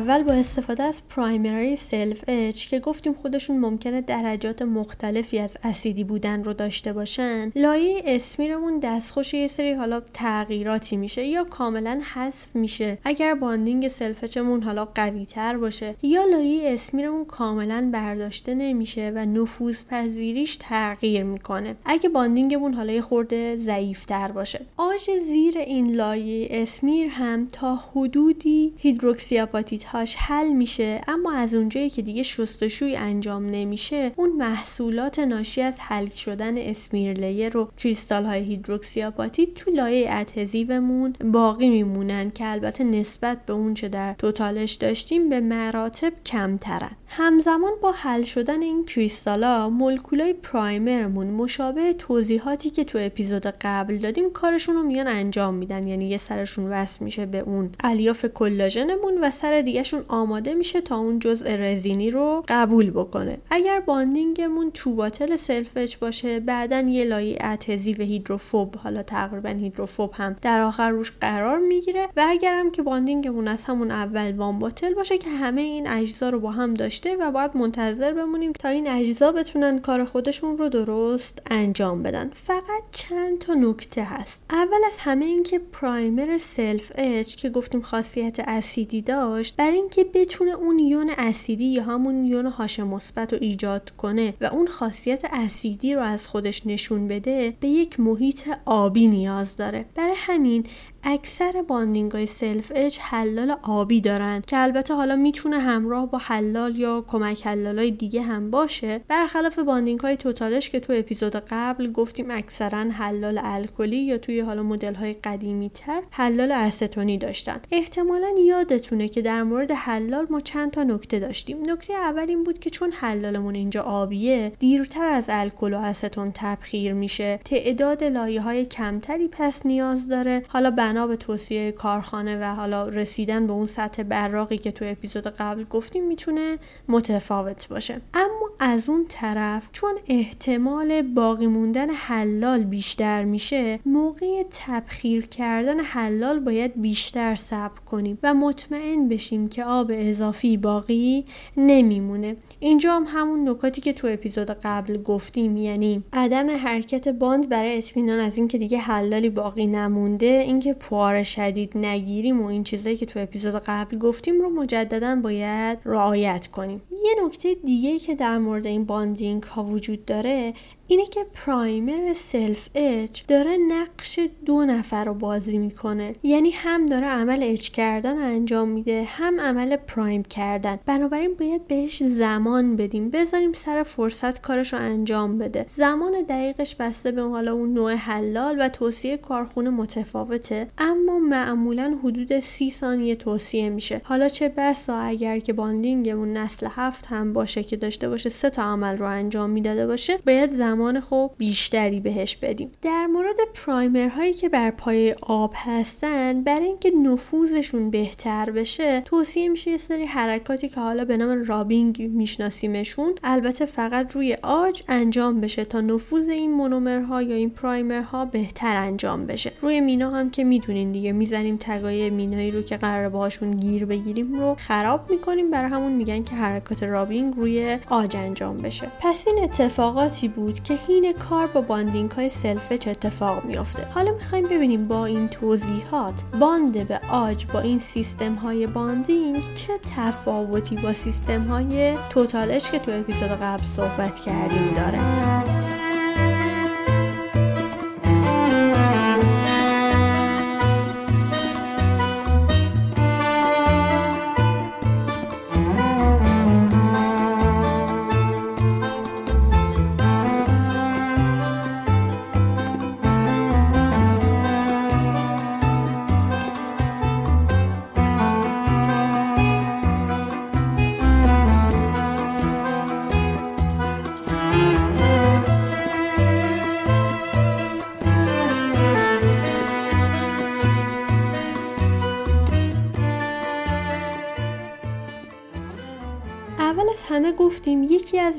اول 0.05 0.23
با 0.23 0.33
استفاده 0.33 0.83
از 0.83 1.09
primer 1.09 1.77
ی 1.77 2.25
self-etch 2.29 2.67
که 2.67 2.81
گفتیم 2.81 3.13
خودشون 3.13 3.57
ممکنه 3.57 4.01
درجات 4.01 4.63
مختلفی 4.63 5.39
از 5.39 5.57
اسیدی 5.63 6.05
بودن 6.05 6.45
رو 6.45 6.53
داشته 6.53 6.93
باشن 6.93 7.53
لایه 7.57 8.03
smear 8.07 8.52
مون 8.52 8.79
دستخوش 8.79 9.35
یه 9.35 9.47
سری 9.47 9.73
حالا 9.73 10.03
تغییراتی 10.15 10.97
میشه 10.97 11.25
یا 11.25 11.45
کاملا 11.45 12.01
حذف 12.15 12.57
میشه 12.57 12.99
اگر 13.05 13.35
bonding 13.35 13.89
self-etch 13.89 14.25
مون 14.25 14.63
حالا 14.63 14.85
قوی 14.85 15.27
تر 15.27 15.57
باشه 15.57 15.95
یا 16.03 16.25
لایه 16.25 16.75
smear 16.75 17.06
مون 17.06 17.25
کاملا 17.25 17.91
برداشته 17.93 18.55
نمیشه 18.55 19.13
و 19.15 19.27
نفوذ 19.27 19.85
پذیریش 19.91 20.57
تغییر 20.61 21.23
می‌کنه. 21.23 21.77
اگه 21.85 22.09
bonding 22.09 22.55
مون 22.55 22.75
حالا 22.75 23.01
خورده 23.01 23.57
ضعیف 23.57 24.05
تر 24.05 24.33
باشه. 24.33 24.61
آژ 24.77 25.11
زیر 25.25 25.59
این 25.59 25.95
لایه 25.95 26.49
اسمیر 26.51 27.09
هم 27.11 27.49
تا 27.49 27.75
حدودی 27.77 28.73
هیدروکسیاپاتیت 28.79 29.94
هاش 29.95 30.17
حل 30.17 30.49
میشه 30.49 31.01
اما 31.09 31.33
از 31.33 31.55
اونجایی 31.55 31.91
که 31.91 32.03
دیگه 32.03 32.23
شستشوی 32.23 32.97
انجام 32.97 33.47
نمیشه 33.47 34.13
اون 34.17 34.33
محصولات 34.33 35.19
ناشی 35.19 35.63
از 35.63 35.81
حل 35.81 36.07
شدن 36.07 36.59
smear 36.59 37.13
layer 37.13 37.57
و 37.57 37.71
کریستال 37.79 38.25
های 38.25 38.43
هیدروکسیاپاتیت 38.43 39.55
تو 39.55 39.71
لایه 39.71 40.07
adhesive 40.11 40.85
مون 40.85 41.13
باقی 41.25 41.69
میمونن 41.69 42.31
که 42.31 42.47
البته 42.47 42.85
نسبت 42.85 43.47
به 43.47 43.53
اون 43.53 43.75
چه 43.75 43.89
در 43.89 44.15
total-etch 44.19 44.73
داشتیم 44.73 45.29
به 45.29 45.41
مراتب 45.41 46.13
کمترن. 46.27 46.91
همزمان 47.07 47.73
با 47.83 47.93
حل 47.93 48.23
شدن 48.23 48.63
این 48.63 48.85
کریستالا 48.85 49.71
مولکولای 49.71 50.33
primer 50.33 50.95
مون 50.95 51.27
مشابه 51.27 51.93
توضیحاتی 51.93 52.71
که 52.71 52.85
تو 52.85 52.99
اپیزود 53.01 53.47
قبل 53.47 53.97
دادیم 53.97 54.31
کارشون 54.31 54.75
رو 54.75 54.83
میان 54.83 55.09
انجام 55.09 55.55
میدن 55.55 55.89
یعنی 55.89 56.09
یه 56.09 56.17
سرشون 56.17 56.67
وصل 56.67 57.05
میشه 57.05 57.27
به 57.27 57.39
اون 57.39 57.71
الیاف 57.85 58.25
کلاژنمون 58.25 59.19
و 59.23 59.31
سر 59.31 59.63
دیگهشون 59.85 60.05
آماده 60.09 60.55
میشه 60.55 60.81
تا 60.81 60.97
اون 60.97 61.19
جزء 61.19 61.57
رزینی 61.57 62.11
رو 62.11 62.45
قبول 62.49 62.91
بکنه. 62.91 63.39
اگر 63.51 63.81
bonding 63.81 64.44
مون 64.44 64.71
two 64.71 64.95
bottle 64.95 65.37
self-etch 65.37 65.97
باشه 65.97 66.41
بعدا 66.41 66.81
یه 66.81 67.05
لایه 67.05 67.39
adhesive 67.41 68.03
هیدروفوب 68.03 68.77
حالا 68.77 69.03
تقریبا 69.03 69.49
هیدروفوب 69.49 70.11
هم 70.15 70.37
در 70.43 70.61
آخر 70.61 70.91
روش 70.91 71.13
قرار 71.21 71.59
می‌گیره. 71.59 72.09
و 72.17 72.25
اگر 72.29 72.55
هم 72.55 72.71
که 72.71 72.83
bonding 72.83 73.29
مون 73.29 73.49
از 73.49 73.65
همون 73.65 73.91
اول 73.91 74.37
one 74.37 74.59
bottle 74.59 74.95
باشه 74.95 75.19
که 75.19 75.31
همه 75.31 75.63
این 75.63 75.89
اجزا 75.89 76.31
رو 76.31 76.41
با 76.41 76.51
هم 76.51 76.75
داشته 76.75 77.17
و 77.17 77.31
باید 77.31 77.57
منتظر 77.57 78.13
بمونیم 78.13 78.53
تا 78.53 78.69
این 78.69 78.91
اجزا 78.91 79.33
بتونن 79.33 79.79
کار 79.79 80.05
خودشون 80.05 80.59
رو 80.59 80.69
درست 80.69 81.43
انجام 81.51 82.03
بدن. 82.03 82.31
فقط 82.35 82.83
چند 82.93 83.39
تا 83.39 83.55
نکته 83.55 84.05
هست. 84.05 84.45
اول 84.51 84.81
از 84.87 84.99
همه 84.99 85.25
اینکه 85.25 85.59
primer 85.73 86.39
self-etch 86.39 87.35
که 87.35 87.51
گفتیم 87.51 87.83
خاصیت 87.83 88.41
اسیدی 88.49 89.03
داشت 89.03 89.57
برای 89.57 89.74
اینکه 89.75 90.05
بتونه 90.05 90.51
اون 90.51 90.79
یون 90.79 91.11
اسیدی 91.19 91.65
یا 91.65 91.83
همون 91.83 92.25
یون 92.25 92.47
H 92.47 92.81
مثبت 92.81 93.33
رو 93.33 93.39
ایجاد 93.43 93.91
کنه 93.91 94.35
و 94.41 94.45
اون 94.45 94.67
خاصیت 94.67 95.25
اسیدی 95.33 95.95
رو 95.95 96.03
از 96.03 96.27
خودش 96.27 96.67
نشون 96.67 97.09
بده 97.09 97.57
به 97.61 97.69
یک 97.69 98.01
محیط 98.01 98.49
آبی 98.65 99.07
نیاز 99.07 99.57
داره. 99.57 99.85
برای 99.95 100.15
همین 100.17 100.67
اکثر 101.07 101.63
bonding 101.63 102.13
های 102.13 102.27
self-etch 102.27 102.99
حلال 103.01 103.57
آبی 103.63 104.01
دارن 104.01 104.43
که 104.47 104.59
البته 104.59 104.95
حالا 104.95 105.17
می‌تونه 105.17 105.59
همراه 105.59 106.11
با 106.11 106.19
حلال 106.19 106.77
یا 106.77 107.05
کمک 107.09 107.47
حلال 107.47 107.79
های 107.79 107.91
دیگه 107.91 108.23
هم 108.23 108.51
باشه. 108.51 109.01
برخلاف 109.09 109.59
bonding 109.59 110.01
های 110.01 110.17
total-etch 110.17 110.71
که 110.71 110.81
تو 110.81 110.93
اپیزود 110.97 111.37
قبل 111.37 111.93
گفتیم 111.93 112.31
اکثرا 112.31 112.79
حلال 112.79 113.41
الکلی 113.43 113.97
یا 113.97 114.19
توی 114.19 114.41
حالا 114.41 114.63
مدل 114.63 114.95
های 114.95 115.13
قدیمی 115.13 115.69
تر 115.69 116.03
حلال 116.11 116.53
استونی 116.53 117.19
داشتن. 117.19 117.61
احتمالا 117.73 118.29
یادتونه 118.47 119.09
که 119.09 119.23
در 119.23 119.43
مورد 119.43 119.73
حلال 119.73 120.27
ما 120.31 120.41
چند 120.41 120.71
تا 120.71 120.83
نکته 120.83 121.19
داشتیم. 121.19 121.59
نکته 121.69 121.95
اول 121.95 122.29
این 122.29 122.45
بود 122.45 122.59
که 122.59 122.71
چون 122.71 122.93
حلالمون 122.93 123.55
اینجا 123.55 123.83
آبیه 123.83 124.53
دیرتر 124.59 125.07
از 125.07 125.27
الکل 125.33 125.75
و 125.75 125.79
استون 125.79 126.33
تبخیر 126.35 126.93
میشه. 126.93 127.41
تعداد 127.45 128.05
لایه 128.05 128.41
های 128.41 128.65
کمتری 128.65 129.29
پس 129.29 129.67
نیاز 129.67 130.09
داره. 130.09 130.43
حالا 130.49 130.71
بنا 130.95 131.07
به 131.07 131.17
توصیه 131.17 131.73
کارخانه 131.73 132.39
و 132.41 132.55
حالا 132.55 132.89
رسیدن 132.89 133.47
به 133.47 133.53
اون 133.53 133.67
سطح 133.67 134.03
براقی 134.03 134.59
که 134.59 134.73
تو 134.73 134.85
اپیزود 134.89 135.27
قبل 135.27 135.65
گفتیم 135.65 136.07
می‌تونه 136.07 136.59
متفاوت 136.89 137.69
باشه. 137.69 138.01
اما 138.15 138.51
از 138.59 138.89
اون 138.89 139.05
طرف 139.09 139.69
چون 139.73 139.95
احتمال 140.09 141.03
باقی 141.03 141.47
موندن 141.47 141.91
حلال 141.91 142.65
بیشتر 142.65 143.25
میشه 143.25 143.81
موقع 143.87 144.43
تبخیر 144.51 145.27
کردن 145.27 145.81
حلال 145.81 146.41
باید 146.41 146.83
بیشتر 146.83 147.35
صبر 147.35 147.81
کنیم 147.91 148.19
و 148.23 148.35
مطمئن 148.35 149.09
بشیم 149.09 149.49
که 149.49 149.65
آب 149.65 149.91
اضافی 149.95 150.57
باقی 150.57 151.25
نمیمونه. 151.57 152.37
اینجا 152.61 152.93
هم 152.93 153.05
همون 153.09 153.49
نکاتی 153.49 153.81
که 153.81 153.93
تو 153.93 154.09
اپیزود 154.11 154.51
قبل 154.51 155.03
گفتیم 155.03 155.57
یعنی 155.57 156.05
عدم 156.13 156.51
حرکت 156.51 157.09
باند 157.09 157.49
برای 157.49 157.79
اطمینان 157.79 158.21
از 158.21 158.39
اینکه 158.39 158.59
دیگه 158.59 158.79
حلالی 158.79 159.31
باقی 159.31 159.67
نمونده 159.67 160.27
اینکه 160.27 160.75
پوار 160.85 161.23
شدید 161.23 161.79
نگیریم 161.79 162.43
و 162.43 162.47
این 162.47 162.65
چیزایی 162.65 162.97
که 162.97 163.07
تو 163.07 163.21
اپیزود 163.21 163.55
قبل 163.67 163.99
گفتیم 163.99 164.41
رو 164.41 164.51
مجددا 164.51 165.17
باید 165.17 165.79
رعایت 165.85 166.47
کنیم. 166.47 166.83
یه 167.05 167.27
نکته 167.27 167.55
دیگه 167.55 167.99
که 167.99 168.15
در 168.15 168.39
مورد 168.39 168.55
مورد 168.55 168.67
این 168.67 168.85
bonding 168.85 169.43
ها 169.43 169.65
وجود 169.65 170.05
داره 170.05 170.55
اینه 170.87 171.07
که 171.07 171.27
primer 171.35 172.13
self-etch 172.13 173.23
داره 173.29 173.57
نقش 173.57 174.21
دو 174.47 174.65
نفر 174.65 175.05
رو 175.05 175.15
بازی 175.15 175.59
می‌کنه. 175.59 176.15
یعنی 176.23 176.51
هم 176.51 176.87
داره 176.87 177.07
عمل 177.07 177.43
etch 177.43 177.69
کردن 177.69 178.19
انجام 178.19 178.69
میده 178.69 179.05
هم 179.07 179.41
عمل 179.41 179.77
prime 179.77 180.23
کردن. 180.23 180.79
بنابراین 180.87 181.35
باید 181.35 181.67
بهش 181.67 182.03
زمان 182.03 182.77
بدیم. 182.77 183.11
بذاریم 183.11 183.53
سر 183.53 183.83
فرصت 183.83 184.41
کارش 184.43 184.73
رو 184.73 184.79
انجام 184.79 185.39
بده. 185.39 185.67
زمان 185.73 186.13
دقیقش 186.29 186.75
بسته 186.75 187.11
به 187.11 187.23
حالا 187.23 187.53
اون 187.53 187.73
نوع 187.73 187.95
حلال 187.95 188.57
و 188.61 188.69
توصیه 188.69 189.17
کارخونه 189.17 189.71
متفاوته. 189.71 190.67
اما 190.79 191.19
معمولا 191.19 191.99
حدود 192.05 192.41
سی 192.41 192.71
ثانیه 192.71 193.15
توصیه 193.15 193.69
میشه. 193.69 194.01
حالا 194.05 194.29
چه 194.29 194.49
بسا 194.49 194.99
اگر 194.99 195.39
که 195.39 195.53
bonding 195.53 196.09
مون 196.09 196.33
نسل 196.33 196.69
هفت 196.71 197.07
هم 197.07 197.33
باشه 197.33 197.63
که 197.63 197.77
داشته 197.77 198.09
باشه 198.09 198.31
سه 198.31 198.51
تا 198.51 198.63
عمل 198.63 198.99
رو 198.99 199.07
انجام 199.07 199.51
می‌داده 199.51 199.87
باشه 199.87 200.19
باید 200.27 200.51
زمان 200.51 201.01
خوب 201.01 201.31
بیشتری 201.39 202.01
بهش 202.01 202.37
بدیم. 202.37 202.73
در 202.83 203.07
مورد 203.07 203.37
primer 203.55 204.09
هایی 204.09 204.33
که 204.33 204.49
بر 204.49 204.71
پایه 204.71 205.15
آب 205.23 205.53
هستن 205.57 206.43
برای 206.43 206.67
اینکه 206.67 206.91
نفوذشون 206.91 207.91
بهتر 207.91 208.51
بشه 208.51 209.01
توصیه 209.01 209.49
میشه 209.49 209.71
یه 209.71 209.77
سری 209.77 210.05
حرکاتی 210.05 210.69
که 210.69 210.81
حالا 210.81 211.05
به 211.05 211.17
نام 211.17 211.45
rubbing 211.45 212.03
میشناسیمشون 212.03 213.15
البته 213.23 213.67
فقط 213.67 214.13
روی 214.13 214.37
عاج 214.43 214.83
انجام 214.89 215.41
بشه 215.41 215.65
تا 215.65 215.81
نفوذ 215.81 216.29
این 216.29 216.53
مونومرها 216.53 217.23
یا 217.23 217.37
این 217.37 217.51
primer 217.51 218.14
ها 218.14 218.25
بهتر 218.25 218.77
انجام 218.77 219.27
بشه. 219.27 219.53
روی 219.61 219.81
مینا 219.81 220.11
هم 220.11 220.31
که 220.31 220.45
می‌دونین 220.69 220.93
دیگه. 220.93 221.13
می‌زنیم 221.13 221.57
tag 221.61 221.91
های 221.91 222.11
مینایی 222.11 222.51
رو 222.51 222.63
که 222.63 222.77
قراره 222.77 223.09
باهاشون 223.09 223.51
گیر 223.51 223.85
بگیریم 223.85 224.35
رو 224.41 224.55
خراب 224.59 225.11
می‌کنیم. 225.11 225.51
برای 225.51 225.71
همون 225.71 225.93
میگن 225.93 226.23
که 226.23 226.35
حرکات 226.35 226.83
rubbing 226.83 227.35
روی 227.37 227.79
عاج 227.91 228.17
انجام 228.17 228.57
بشه. 228.57 228.93
پس 229.01 229.29
این 229.29 229.45
اتفاقاتی 229.45 230.29
بود 230.29 230.63
که 230.63 230.79
حین 230.87 231.13
کار 231.13 231.47
با 231.47 231.61
bonding 231.61 232.11
های 232.11 232.29
self-etch 232.29 232.89
اتفاق 232.89 233.45
میافته. 233.45 233.85
حالا 233.95 234.13
می‌خوایم 234.13 234.45
ببینیم 234.45 234.89
با 234.89 235.07
این 235.07 235.29
توضیحات 235.29 236.23
باند 236.41 236.89
به 236.89 237.01
عاج 237.11 237.47
با 237.47 237.61
این 237.61 237.79
سیستم 237.79 238.35
های 238.35 238.67
bonding 238.67 239.55
چه 239.55 239.73
تفاوتی 239.97 240.77
با 240.77 240.93
سیستم 240.93 241.45
های 241.45 241.97
total-etch 242.11 242.71
که 242.71 242.79
تو 242.79 242.93
اپیزود 242.93 243.31
قبل 243.31 243.65
صحبت 243.65 244.21
کردیم 244.21 244.73
داره. 244.77 245.54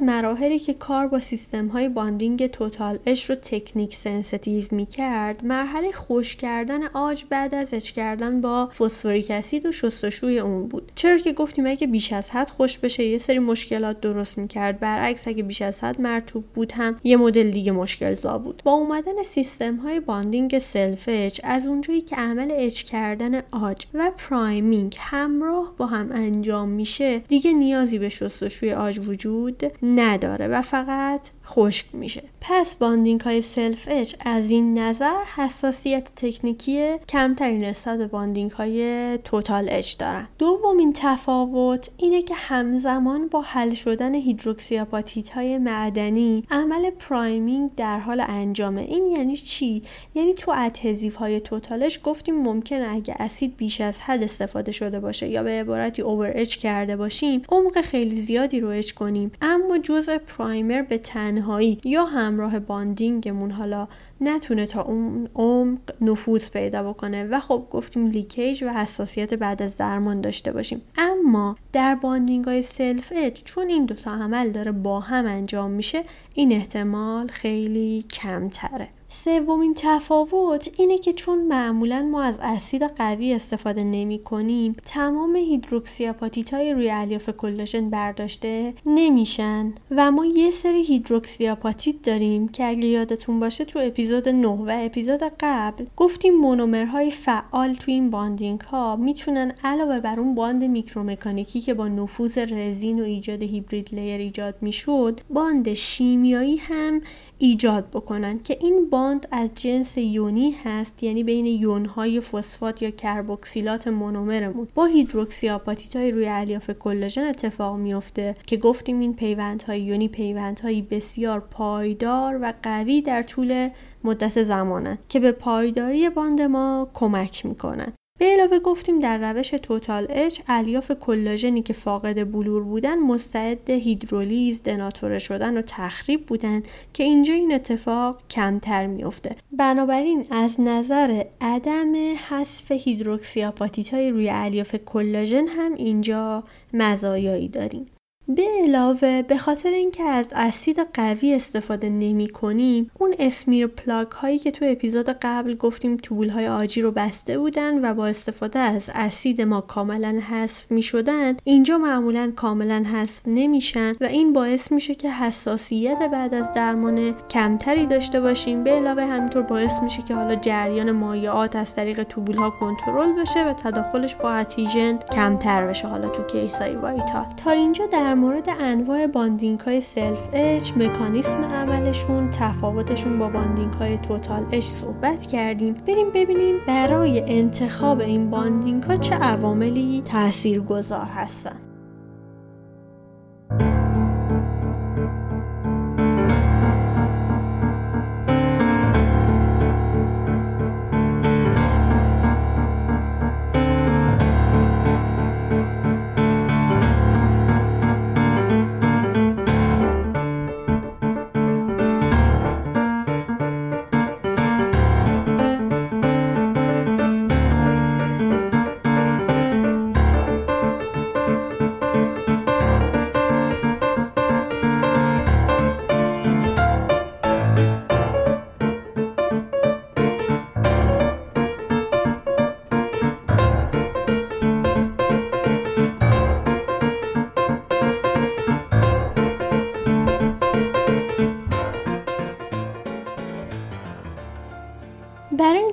مراحلی 0.05 0.59
که 0.59 0.73
کار 0.73 1.07
با 1.07 1.19
سیستم 1.19 1.67
های 1.67 1.89
bonding 1.89 2.47
total-etch 2.47 3.29
رو 3.29 3.35
technique 3.35 3.95
sensitive 3.95 4.65
می 4.71 4.85
کرد 4.85 5.45
مرحله 5.45 5.91
خشک 5.91 6.35
کردن 6.35 6.83
عاج 6.83 7.25
بعد 7.29 7.55
از 7.55 7.73
etch 7.73 7.91
کردن 7.91 8.41
با 8.41 8.67
فسفوریک 8.67 9.31
اسید 9.31 9.65
و 9.65 9.71
شستشوی 9.71 10.39
اون 10.39 10.67
بود. 10.67 10.91
چرا 10.95 11.17
که 11.17 11.33
گفتیم 11.33 11.65
اگه 11.67 11.87
بیش 11.87 12.13
از 12.13 12.29
حد 12.29 12.49
خشک 12.49 12.77
بشه 12.77 13.03
یه 13.03 13.17
سری 13.17 13.39
مشکلات 13.39 14.01
درست 14.01 14.37
می 14.37 14.47
کرد 14.47 14.79
برعکس 14.79 15.27
اگه 15.27 15.43
بیش 15.43 15.61
از 15.61 15.83
حد 15.83 16.01
مرطوب 16.01 16.45
بود 16.45 16.71
هم 16.71 16.99
یه 17.03 17.17
مدل 17.17 17.51
دیگه 17.51 17.71
مشکل 17.71 18.13
زا 18.13 18.37
بود. 18.37 18.61
با 18.65 18.71
اومدن 18.71 19.23
سیستم 19.25 19.75
های 19.75 19.99
bonding 19.99 20.59
self-etch 20.59 21.41
از 21.43 21.67
اونجایی 21.67 22.01
که 22.01 22.15
عمل 22.15 22.51
etch 22.51 22.83
کردن 22.83 23.41
عاج 23.51 23.85
و 23.93 24.11
priming 24.17 24.95
همراه 24.99 25.73
با 25.77 25.85
هم 25.85 26.11
انجام 26.11 26.69
میشه 26.69 27.19
دیگه 27.19 27.53
نیازی 27.53 27.99
به 27.99 28.09
شستشوی 28.09 28.73
عاج 28.73 28.99
وجود 28.99 29.63
نداره 29.95 30.47
و 30.47 30.61
فقط 30.61 31.29
خشک 31.47 31.85
میشه. 31.93 32.23
پس 32.41 32.75
bonding 32.75 33.21
های 33.21 33.41
self-etch 33.41 34.15
از 34.25 34.49
این 34.49 34.79
نظر 34.79 35.15
حساسیت 35.35 36.11
تکنیکی 36.15 36.97
کمتری 37.09 37.57
نسبت 37.57 37.97
به 37.97 38.07
bonding 38.07 38.51
های 38.51 39.17
total-etch 39.17 39.97
دارن. 39.97 40.27
دومین 40.37 40.93
تفاوت 40.95 41.89
اینه 41.97 42.21
که 42.21 42.35
همزمان 42.35 43.27
با 43.27 43.41
حل 43.41 43.73
شدن 43.73 44.15
هیدروکسیاپاتیت 44.15 45.29
های 45.29 45.57
معدنی 45.57 46.43
عمل 46.51 46.89
priming 46.89 47.75
در 47.75 47.99
حال 47.99 48.23
انجامه. 48.27 48.81
این 48.81 49.05
یعنی 49.05 49.37
چی؟ 49.37 49.83
یعنی 50.15 50.33
تو 50.33 50.53
adhesive 50.55 51.15
های 51.15 51.39
total-etch 51.39 51.99
گفتیم 52.03 52.35
ممکنه 52.35 52.87
اگه 52.89 53.15
اسید 53.19 53.57
بیش 53.57 53.81
از 53.81 54.01
حد 54.01 54.23
استفاده 54.23 54.71
شده 54.71 54.99
باشه 54.99 55.27
یا 55.27 55.43
به 55.43 55.49
عبارتی 55.49 56.01
over-etch 56.01 56.55
کرده 56.57 56.95
باشیم 56.95 57.41
عمق 57.49 57.81
خیلی 57.81 58.21
زیادی 58.21 58.59
رو 58.59 58.69
etch 58.69 58.91
کنیم. 58.91 59.31
اما 59.41 59.77
جزء 59.77 60.17
primer 60.17 60.81
به 60.81 60.97
تنهایی 61.35 61.81
یا 61.83 62.05
همراه 62.05 62.59
bonding 62.59 63.24
مون 63.24 63.51
حالا 63.51 63.87
نتونه 64.21 64.65
تا 64.65 64.81
اون 64.81 65.29
عمق 65.35 65.79
نفوذ 66.01 66.49
پیدا 66.49 66.93
بکنه. 66.93 67.23
و 67.23 67.39
خب 67.39 67.67
گفتیم 67.71 68.07
leakage 68.07 68.63
و 68.63 68.73
حساسیت 68.73 69.33
بعد 69.33 69.61
از 69.61 69.77
درمان 69.77 70.21
داشته 70.21 70.51
باشیم. 70.51 70.81
اما 70.97 71.55
در 71.73 71.95
bonding 71.95 72.45
های 72.45 72.61
self-etch 72.61 73.43
چون 73.43 73.67
این 73.67 73.85
دوتا 73.85 74.11
عمل 74.11 74.49
داره 74.49 74.71
با 74.71 74.99
هم 74.99 75.25
انجام 75.25 75.71
میشه 75.71 76.03
این 76.33 76.51
احتمال 76.51 77.27
خیلی 77.27 78.05
کمتره. 78.09 78.89
سومین 79.23 79.73
تفاوت 79.77 80.69
اینه 80.77 80.97
که 80.97 81.13
چون 81.13 81.47
معمولا 81.47 82.01
ما 82.11 82.23
از 82.23 82.39
اسید 82.41 82.83
قوی 82.83 83.33
استفاده 83.33 83.83
نمی 83.83 84.19
کنیم 84.19 84.75
تمام 84.85 85.35
هیدروکسیاپاتیت 85.35 86.53
های 86.53 86.73
روی 86.73 86.89
الیاف 86.89 87.29
کلاژن 87.29 87.89
برداشته 87.89 88.73
نمیشن. 88.85 89.73
و 89.91 90.11
ما 90.11 90.25
یه 90.25 90.51
سری 90.51 90.83
هیدروکسیاپاتیت 90.83 92.01
داریم 92.01 92.47
که 92.47 92.65
اگه 92.65 92.85
یادتون 92.85 93.39
باشه 93.39 93.65
تو 93.65 93.79
اپیزود 93.79 94.29
9 94.29 94.47
و 94.47 94.71
اپیزود 94.85 95.23
قبل 95.39 95.85
گفتیم 95.97 96.37
مونومرهای 96.37 97.11
فعال 97.11 97.73
تو 97.73 97.91
این 97.91 98.09
bonding 98.09 98.61
ها 98.61 98.95
می‌تونن 98.95 99.53
علاوه 99.63 99.99
بر 99.99 100.19
اون 100.19 100.35
باند 100.35 100.63
میکرومکانیکی 100.63 101.61
که 101.61 101.73
با 101.73 101.87
نفوذ 101.87 102.37
رزین 102.37 102.99
و 102.99 103.03
ایجاد 103.03 103.41
hybrid 103.41 103.95
layer 103.95 104.19
ایجاد 104.19 104.55
می‌شد 104.61 105.21
باند 105.29 105.73
شیمیایی 105.73 106.57
هم 106.57 107.01
ایجاد 107.37 107.89
بکنن 107.89 108.37
که 108.37 108.57
این 108.61 108.89
باند 108.89 109.27
از 109.31 109.51
جنس 109.55 109.97
یونی 109.97 110.55
هست 110.63 111.03
یعنی 111.03 111.23
بین 111.23 111.45
یونهای 111.45 112.21
فسفات 112.21 112.81
یا 112.81 112.89
کربوکسیلات 112.91 113.87
مونومرمون. 113.87 114.67
با 114.75 114.85
هیدروکسی 114.85 115.47
های 115.95 116.11
روی 116.11 116.27
الیاف 116.27 116.69
کلاژن 116.69 117.23
اتفاق 117.23 117.75
میفته 117.75 118.35
که 118.45 118.57
گفتیم 118.57 118.99
این 118.99 119.13
پیوندهای 119.13 119.81
یونی 119.81 120.07
پیوندهایی 120.07 120.81
بسیار 120.81 121.39
پایدار 121.39 122.39
و 122.41 122.53
قوی 122.63 123.01
در 123.01 123.23
طول 123.23 123.69
مدت 124.03 124.43
زمانن 124.43 124.97
که 125.09 125.19
به 125.19 125.31
پایداری 125.31 126.09
باند 126.09 126.41
ما 126.41 126.89
کمک 126.93 127.45
می‌کنن. 127.45 127.93
به 128.19 128.25
علاوه 128.25 128.59
گفتیم 128.59 128.99
در 128.99 129.17
روش 129.17 129.49
توتال 129.49 130.07
اچ 130.09 130.39
الیاف 130.47 130.91
کلاژنی 130.91 131.61
که 131.61 131.73
فاقد 131.73 132.31
بلور 132.31 132.63
بودن 132.63 132.99
مستعد 132.99 133.69
هیدرولیز 133.69 134.63
دناتوره 134.63 135.19
شدن 135.19 135.57
و 135.57 135.61
تخریب 135.61 136.25
بودن 136.25 136.63
که 136.93 137.03
اینجا 137.03 137.33
این 137.33 137.53
اتفاق 137.53 138.21
کمتر 138.29 138.87
میفته 138.87 139.35
بنابراین 139.51 140.27
از 140.31 140.61
نظر 140.61 141.23
عدم 141.41 141.93
حذف 142.29 142.71
هیدروکسیاپاتیت 142.71 143.93
های 143.93 144.11
روی 144.11 144.29
الیاف 144.29 144.75
کلاژن 144.75 145.47
هم 145.47 145.73
اینجا 145.73 146.43
مزایایی 146.73 147.47
داریم. 147.47 147.85
به 148.27 148.43
علاوه 148.63 149.21
به 149.21 149.37
خاطر 149.37 149.69
اینکه 149.69 150.03
از 150.03 150.27
اسید 150.35 150.79
قوی 150.93 151.33
استفاده 151.33 151.89
نمی 151.89 152.27
کنیم 152.27 152.91
اون 152.99 153.15
اسمیر 153.19 153.67
پلاک 153.67 154.11
هایی 154.11 154.39
که 154.39 154.51
تو 154.51 154.65
اپیزود 154.69 155.09
قبل 155.09 155.55
گفتیم 155.55 155.97
طول 155.97 156.29
های 156.29 156.47
آجی 156.47 156.81
رو 156.81 156.91
بسته 156.91 157.37
بودن 157.37 157.85
و 157.85 157.93
با 157.93 158.07
استفاده 158.07 158.59
از 158.59 158.89
اسید 158.93 159.41
ما 159.41 159.61
کاملا 159.61 160.21
حذف 160.29 160.71
می 160.71 160.81
شدن 160.81 161.37
اینجا 161.43 161.77
معمولا 161.77 162.31
کاملا 162.35 162.83
حذف 162.93 163.21
نمیشن 163.27 163.93
و 164.01 164.05
این 164.05 164.33
باعث 164.33 164.71
میشه 164.71 164.95
که 164.95 165.11
حساسیت 165.11 166.09
بعد 166.11 166.33
از 166.33 166.53
درمان 166.53 167.15
کمتری 167.29 167.85
داشته 167.85 168.21
باشیم. 168.21 168.63
به 168.63 168.71
علاوه 168.71 169.05
همینطور 169.05 169.41
باعث 169.41 169.79
میشه 169.83 170.01
که 170.01 170.15
حالا 170.15 170.35
جریان 170.35 170.91
مایعات 170.91 171.55
از 171.55 171.75
طریق 171.75 172.03
توبول 172.03 172.35
ها 172.35 172.49
کنترل 172.49 173.21
بشه 173.21 173.49
و 173.49 173.53
تداخلش 173.53 174.15
با 174.15 174.31
اتیولوژی 174.31 174.99
کمتر 175.11 175.67
بشه 175.67 175.87
حالا 175.87 176.09
تو 176.09 176.23
case 176.23 176.61
های 176.61 176.75
vital. 176.75 177.25
تا 177.43 177.51
اینجا 177.51 177.85
در 177.85 178.14
مورد 178.15 178.49
انواع 178.59 179.07
bonding 179.07 179.59
های 179.59 179.81
self-etch 179.81 180.71
مکانیسم 180.77 181.45
عملشون 181.45 182.29
تفاوتشون 182.29 183.19
با 183.19 183.29
bonding 183.29 183.73
های 183.73 183.97
total-etch 183.97 184.63
صحبت 184.63 185.25
کردیم. 185.25 185.73
بریم 185.73 186.09
ببینیم 186.09 186.55
برای 186.67 187.37
انتخاب 187.39 187.99
این 187.99 188.29
bonding 188.29 188.83
ها 188.83 188.95
چه 188.95 189.15
عواملی 189.15 190.01
تأثیر 190.05 190.61
گذار 190.61 191.07
هستن. 191.07 191.64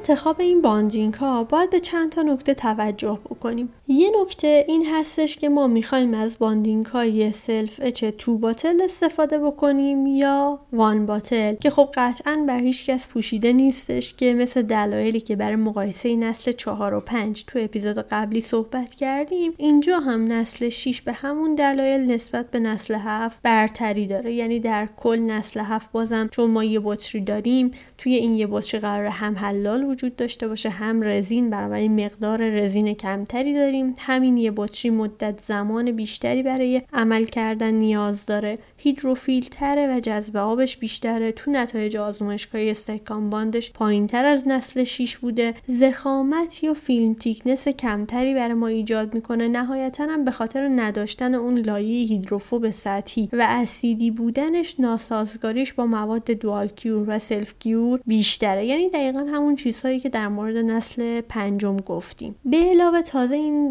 انتخاب 0.03 0.41
این 0.41 0.63
bonding 0.63 1.15
ها 1.15 1.45
باید 1.45 1.71
به 1.71 1.81
چند 1.81 2.13
تا 2.13 2.23
نکته 2.23 2.55
توجه 2.55 3.19
بکنیم. 3.25 3.73
یه 3.93 4.11
نکته 4.23 4.65
این 4.69 4.87
هستش 4.87 5.37
که 5.37 5.49
ما 5.49 5.67
می‌خوایم 5.67 6.15
از 6.15 6.39
bonding 6.39 6.87
های 6.87 7.33
self-etch 7.33 8.05
two 8.05 8.39
bottle 8.39 8.81
استفاده 8.85 9.39
بکنیم 9.39 10.07
یا 10.07 10.61
one 10.73 11.07
bottle 11.07 11.55
که 11.55 11.71
خب 11.71 11.89
قطعا 11.95 12.45
بر 12.49 12.61
هیچ 12.61 12.87
کس 12.87 13.09
پوشیده 13.09 13.53
نیستش 13.53 14.15
که 14.15 14.35
مثل 14.35 14.63
دلایلی 14.63 15.21
که 15.21 15.37
برای 15.37 15.57
مقایسه 15.57 16.17
نسل 16.17 16.53
چهار 16.53 16.95
و 16.95 17.01
پنج 17.01 17.45
تو 17.47 17.59
اپیزود 17.59 17.99
قبلی 17.99 18.41
صحبت 18.41 18.95
کردیم 18.95 19.53
اینجا 19.57 19.99
هم 19.99 20.33
نسل 20.33 20.69
6 20.69 21.01
به 21.01 21.13
همون 21.13 21.55
دلایل 21.55 22.01
نسبت 22.01 22.51
به 22.51 22.59
نسل 22.59 22.95
هفت 22.95 23.39
برتری 23.43 24.07
داره. 24.07 24.33
یعنی 24.33 24.61
در 24.61 24.89
کل 24.97 25.19
نسل 25.19 25.61
هفت 25.61 25.93
بازم 25.93 26.29
چون 26.29 26.51
ما 26.51 26.65
یه 26.65 26.81
بطری 26.81 27.21
داریم 27.21 27.71
توی 27.99 28.15
این 28.15 28.35
یه 28.35 28.47
بطری 28.47 28.81
قرار 28.81 29.07
هم 29.07 29.39
حلال 29.39 29.85
وجود 29.85 30.17
داشته 30.17 30.49
باشه 30.49 30.69
هم 30.69 31.03
رزین 31.03 31.51
بنابراین 31.51 32.05
مقدار 32.05 32.51
رزین 32.51 32.95
کمتری 32.95 33.55
داریم. 33.55 33.82
همین 33.99 34.37
یه 34.37 34.51
بطری 34.51 34.91
مدت 34.91 35.41
زمان 35.43 35.93
بیشتری 35.93 36.43
برای 36.43 36.83
عمل 36.93 37.25
کردن 37.25 37.75
نیاز 37.75 38.27
داره. 38.27 38.59
hydrophil 38.77 39.67
تره 39.67 39.97
و 39.97 40.01
جذب 40.01 40.37
آبش 40.37 40.77
بیشتره. 40.77 41.33
تو 41.33 41.51
نتایج 41.51 41.97
آزمایشگاهی 41.97 42.71
استحکام 42.71 43.31
باندش 43.31 43.73
پایین 43.73 44.07
تر 44.07 44.25
از 44.25 44.49
نسل 44.49 44.85
6 44.85 45.17
بوده. 45.17 45.55
ضخامت 45.67 46.65
یا 46.65 46.75
film 46.75 47.15
thickness 47.15 47.69
کمتری 47.69 48.35
برای 48.35 48.55
ما 48.55 48.67
ایجاد 48.67 49.15
می‌کنه. 49.15 49.49
نهایتا 49.49 50.05
هم 50.05 50.25
به 50.25 50.31
خاطر 50.31 50.69
نداشتن 50.69 51.35
اون 51.35 51.59
لایه 51.59 52.07
hydrophobe 52.07 52.71
سطحی 52.71 53.29
و 53.33 53.47
اسیدی 53.49 54.11
بودنش 54.11 54.81
ناسازگاریش 54.81 55.73
با 55.73 55.87
مواد 55.87 56.25
dual 56.25 56.69
cure 56.69 57.05
و 57.09 57.19
self 57.19 57.55
cure 57.59 58.01
بیشتره. 58.07 58.67
یعنی 58.67 58.89
دقیقا 58.89 59.19
همون 59.19 59.57
چیزهایی 59.57 60.01
که 60.01 60.09
در 60.09 60.29
مورد 60.29 60.57
نسل 60.57 61.21
پنجم 61.21 61.77
گفتیم. 61.77 62.35
به 62.45 62.57
علاوه 62.57 63.03
تازه 63.03 63.37
این 63.37 63.62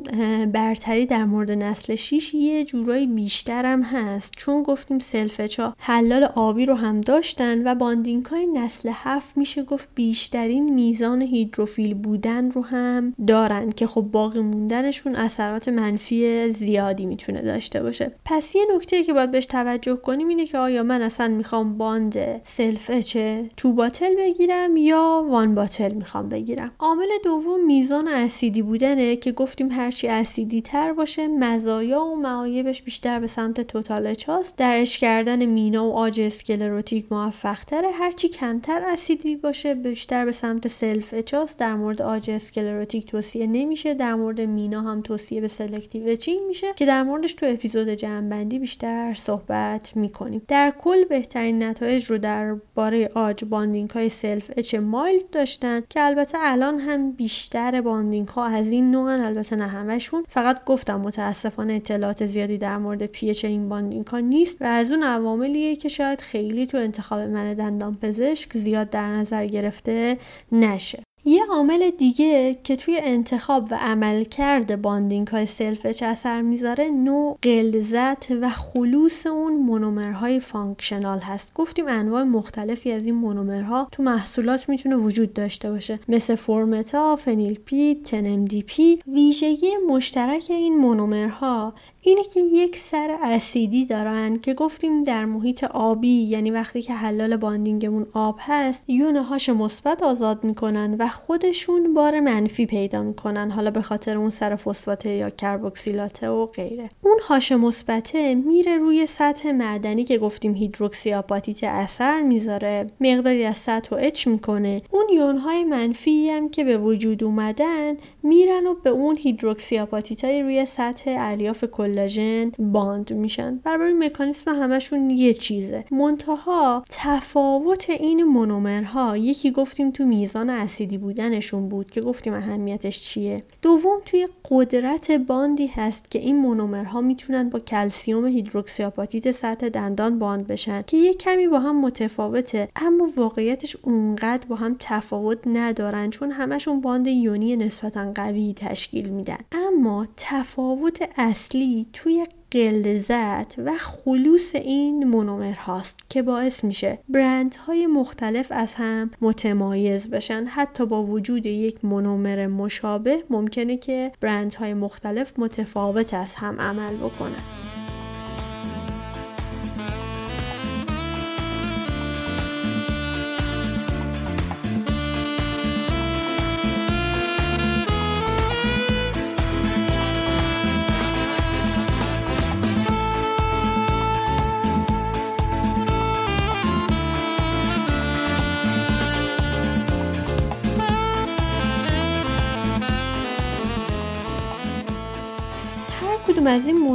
برتری 0.53 1.05
در 1.05 1.25
مورد 1.25 1.51
نسل 1.51 1.95
6 1.95 2.33
یه 2.33 2.63
جورایی 2.63 3.07
بیشتر 3.07 3.65
هم 3.65 3.81
هست. 3.81 4.33
چون 4.37 4.63
گفتیم 4.63 4.99
self-etch 4.99 5.68
ا 5.68 5.75
حلال 5.77 6.23
آبی 6.23 6.65
رو 6.65 6.75
هم 6.75 7.01
داشتن 7.01 7.67
و 7.67 7.75
bonding 7.75 8.25
های 8.25 8.45
نسل 8.45 8.89
7 8.93 9.37
میشه 9.37 9.63
گفت 9.63 9.89
بیشترین 9.95 10.73
میزان 10.73 11.21
hydrophil 11.21 11.93
بودن 11.93 12.51
رو 12.51 12.61
هم 12.61 13.13
دارن 13.27 13.69
که 13.69 13.87
خب 13.87 14.01
باقی 14.01 14.39
موندنشون 14.39 15.15
اثرات 15.15 15.67
منفی 15.67 16.51
زیادی 16.51 17.05
می‌تونه 17.05 17.41
داشته 17.41 17.83
باشه. 17.83 18.11
پس 18.25 18.55
یه 18.55 18.61
نکته 18.75 19.03
که 19.03 19.13
باید 19.13 19.31
بهش 19.31 19.45
توجه 19.45 19.95
کنیم 19.95 20.27
اینه 20.27 20.45
که 20.45 20.57
آیا 20.57 20.83
من 20.83 21.01
اصلا 21.01 21.27
می‌خوام 21.27 21.77
باند 21.77 22.41
self-etch 22.43 23.49
two 23.57 23.73
bottle 23.73 24.15
بگیرم 24.17 24.77
یا 24.77 25.25
one 25.29 25.55
bottle 25.55 25.93
می‌خوام 25.93 26.29
بگیرم؟ 26.29 26.71
عامل 26.79 27.07
دوم 27.23 27.65
میزان 27.65 28.07
اسیدی 28.07 28.61
بودنه 28.61 29.15
که 29.15 29.31
گفتیم 29.31 29.69
هرچی 29.81 30.07
اسیدی 30.07 30.61
تر 30.61 30.93
باشه 30.93 31.27
مزایا 31.27 32.01
و 32.01 32.15
معایبش 32.15 32.81
بیشتر 32.81 33.19
به 33.19 33.27
سمت 33.27 33.61
total-etch 33.61 34.07
هاست 34.07 34.57
در 34.57 34.71
etch 34.71 34.99
کردن 34.99 35.45
مینا 35.45 35.89
و 35.89 35.93
عاج 35.93 36.21
اسکلروتیک 36.21 37.11
موفق 37.11 37.63
تره 37.63 37.91
هرچی 37.91 38.29
کمتر 38.29 38.81
اسیدی 38.87 39.35
باشه 39.35 39.75
بیشتر 39.75 40.25
به 40.25 40.31
سمت 40.31 40.67
self-etch 40.67 41.13
هاست 41.13 41.59
در 41.59 41.75
مورد 41.75 42.01
عاج 42.01 42.31
اسکلروتیک 42.31 43.11
توصیه 43.11 43.47
نمیشه. 43.47 43.93
در 43.93 44.15
مورد 44.15 44.41
مینا 44.41 44.81
هم 44.81 45.01
توصیه 45.01 45.41
به 45.41 45.47
selective 45.47 46.07
etching 46.07 46.39
میشه 46.47 46.67
که 46.75 46.85
در 46.85 47.03
موردش 47.03 47.33
تو 47.33 47.45
اپیزود 47.45 47.89
جمع‌بندی 47.89 48.59
بیشتر 48.59 49.13
صحبت 49.13 49.91
می‌کنیم. 49.95 50.41
در 50.47 50.73
کل 50.79 51.03
بهترین 51.03 51.63
نتایج 51.63 52.05
رو 52.05 52.17
درباره 52.17 53.09
عاج 53.15 53.45
bonding 53.45 53.89
های 53.89 54.09
self-etch 54.09 54.75
mild 54.75 55.29
داشتن 55.29 55.83
که 55.89 56.01
البته 56.01 56.37
الان 56.41 56.79
هم 56.79 57.11
بیشتر 57.11 57.81
bonding 57.81 58.27
ها 58.27 58.45
از 58.45 58.71
این 58.71 58.91
نوع 58.91 59.25
البته 59.25 59.55
نه 59.55 59.67
همشون 59.71 60.25
فقط 60.29 60.65
گفتم 60.65 61.01
متاسفانه 61.01 61.73
اطلاعات 61.73 62.25
زیادی 62.25 62.57
در 62.57 62.77
مورد 62.77 63.05
pH 63.05 63.33
این 63.43 63.69
bonding 63.69 64.07
ها 64.07 64.19
نیست 64.19 64.61
و 64.61 64.65
از 64.65 64.91
اون 64.91 65.03
عواملیه 65.03 65.75
که 65.75 65.89
شاید 65.89 66.21
خیلی 66.21 66.67
تو 66.67 66.77
انتخاب 66.77 67.19
من 67.19 67.53
دندان 67.53 67.95
پزشک 67.95 68.57
زیاد 68.57 68.89
در 68.89 69.15
نظر 69.15 69.45
گرفته 69.45 70.17
نشه. 70.51 71.03
یه 71.25 71.41
عامل 71.51 71.89
دیگه 71.89 72.59
که 72.63 72.75
توی 72.75 72.99
انتخاب 73.03 73.67
و 73.71 73.77
عملکرد 73.81 74.81
باندینگ 74.81 75.27
های 75.27 75.45
سلف 75.45 75.85
اثر 76.01 76.41
می‌ذاره 76.41 76.87
نوع 76.87 77.37
قلزت 77.41 78.31
و 78.41 78.49
خلوص 78.49 79.27
اون 79.27 79.53
مونومرهای 79.53 80.39
فانکشنال 80.39 81.19
هست. 81.19 81.53
گفتیم 81.53 81.85
انواع 81.87 82.23
مختلفی 82.23 82.91
از 82.91 83.05
این 83.05 83.15
مونومرها 83.15 83.87
تو 83.91 84.03
محصولات 84.03 84.69
می‌تونه 84.69 84.95
وجود 84.95 85.33
داشته 85.33 85.69
باشه. 85.69 85.99
مثل 86.07 86.35
فرمتا، 86.35 87.15
فنیلپید، 87.15 88.03
تنمدیپی 88.03 88.99
ویژگی 89.07 89.71
مشترک 89.89 90.45
این 90.49 90.77
مونومرها 90.77 91.73
اینه 92.03 92.23
که 92.23 92.39
یک 92.39 92.77
سر 92.77 93.17
اسیدی 93.23 93.85
دارن 93.85 94.39
که 94.39 94.53
گفتیم 94.53 95.03
در 95.03 95.25
محیط 95.25 95.63
آبی 95.63 96.21
یعنی 96.21 96.51
وقتی 96.51 96.81
که 96.81 96.93
حلال 96.93 97.37
باندینگمون 97.37 98.05
آب 98.13 98.39
هست 98.39 98.83
یونه 98.87 99.23
هاش 99.23 99.49
مثبت 99.49 100.03
آزاد 100.03 100.43
می‌کنن 100.43 100.95
و 100.99 101.07
خودشون 101.07 101.93
بار 101.93 102.19
منفی 102.19 102.65
پیدا 102.65 103.03
می‌کنن 103.03 103.51
حالا 103.51 103.71
به 103.71 103.81
خاطر 103.81 104.17
اون 104.17 104.29
سر 104.29 104.55
فسفات 104.55 105.05
یا 105.05 105.29
کربوکسیلاته 105.29 106.29
و 106.29 106.45
غیره. 106.45 106.89
اون 107.01 107.17
هاش 107.27 107.51
مثبته 107.51 108.35
میره 108.35 108.77
روی 108.77 109.05
سطح 109.05 109.51
معدنی 109.51 110.03
که 110.03 110.17
گفتیم 110.17 110.53
هیدروکسی 110.53 111.13
آپاتیت 111.13 111.63
اثر 111.63 112.21
می‌ذاره. 112.21 112.87
مقداری 112.99 113.45
از 113.45 113.57
سطح 113.57 113.95
و 113.95 113.99
etch 114.01 114.27
می‌کنه. 114.27 114.81
اون 114.89 115.05
یون 115.13 115.37
های 115.37 115.63
منفی 115.63 116.29
هم 116.29 116.49
که 116.49 116.63
به 116.63 116.77
وجود 116.77 117.23
اومدن 117.23 117.97
میرن 118.23 118.67
و 118.67 118.73
به 118.83 118.89
اون 118.89 119.17
هیدروکسی 119.17 119.77
های 120.23 120.41
روی 120.41 120.65
سطح 120.65 121.15
الیاف 121.19 121.63
کلاژن 121.91 122.51
باند 122.59 123.13
میشن. 123.13 123.59
برای 123.63 123.93
مکانیسم 123.93 124.51
همشون 124.51 125.09
یه 125.09 125.33
چیزه. 125.33 125.85
منتها 125.91 126.83
تفاوت 126.89 127.89
این 127.89 128.23
مونومرها 128.23 129.17
یکی 129.17 129.51
گفتیم 129.51 129.91
تو 129.91 130.05
میزان 130.05 130.49
اسیدی 130.49 130.97
بودنشون 130.97 131.69
بود 131.69 131.91
که 131.91 132.01
گفتیم 132.01 132.33
اهمیتش 132.33 133.03
چیه. 133.03 133.43
دوم 133.61 133.99
توی 134.05 134.27
قدرت 134.49 135.11
باندی 135.11 135.67
هست 135.67 136.11
که 136.11 136.19
این 136.19 136.37
مونومرها 136.39 137.01
می‌تونن 137.01 137.49
با 137.49 137.59
کلسیوم 137.59 138.27
هیدروکسیاپاتیت 138.27 139.31
سطح 139.31 139.69
دندان 139.69 140.19
باند 140.19 140.47
بشن 140.47 140.81
که 140.81 140.97
یه 140.97 141.13
کمی 141.13 141.47
با 141.47 141.59
هم 141.59 141.81
متفاوته 141.81 142.69
اما 142.75 143.07
واقعیتش 143.17 143.77
اونقدر 143.81 144.47
با 144.47 144.55
هم 144.55 144.75
تفاوت 144.79 145.39
ندارن 145.45 146.09
چون 146.09 146.31
همشون 146.31 146.81
باند 146.81 147.07
یونی 147.07 147.55
نسبتا 147.55 148.11
قوی 148.15 148.53
تشکیل 148.57 149.09
میدن. 149.09 149.37
اما 149.51 150.07
تفاوت 150.17 151.09
اصلی 151.17 151.80
توی 151.93 152.25
قلزت 152.51 153.59
و 153.59 153.71
خلوص 153.79 154.55
این 154.55 155.03
مونومر 155.03 155.53
هاست 155.53 155.99
که 156.09 156.21
باعث 156.21 156.63
میشه 156.63 156.99
برندهای 157.09 157.87
مختلف 157.87 158.47
از 158.49 158.75
هم 158.75 159.11
متمایز 159.21 160.09
بشن. 160.09 160.45
حتی 160.45 160.85
با 160.85 161.03
وجود 161.03 161.45
یک 161.45 161.85
مونومر 161.85 162.47
مشابه 162.47 163.23
ممکنه 163.29 163.77
که 163.77 164.11
برندهای 164.21 164.73
مختلف 164.73 165.33
متفاوت 165.37 166.13
از 166.13 166.35
هم 166.35 166.61
عمل 166.61 166.95
بکنن. 166.95 167.60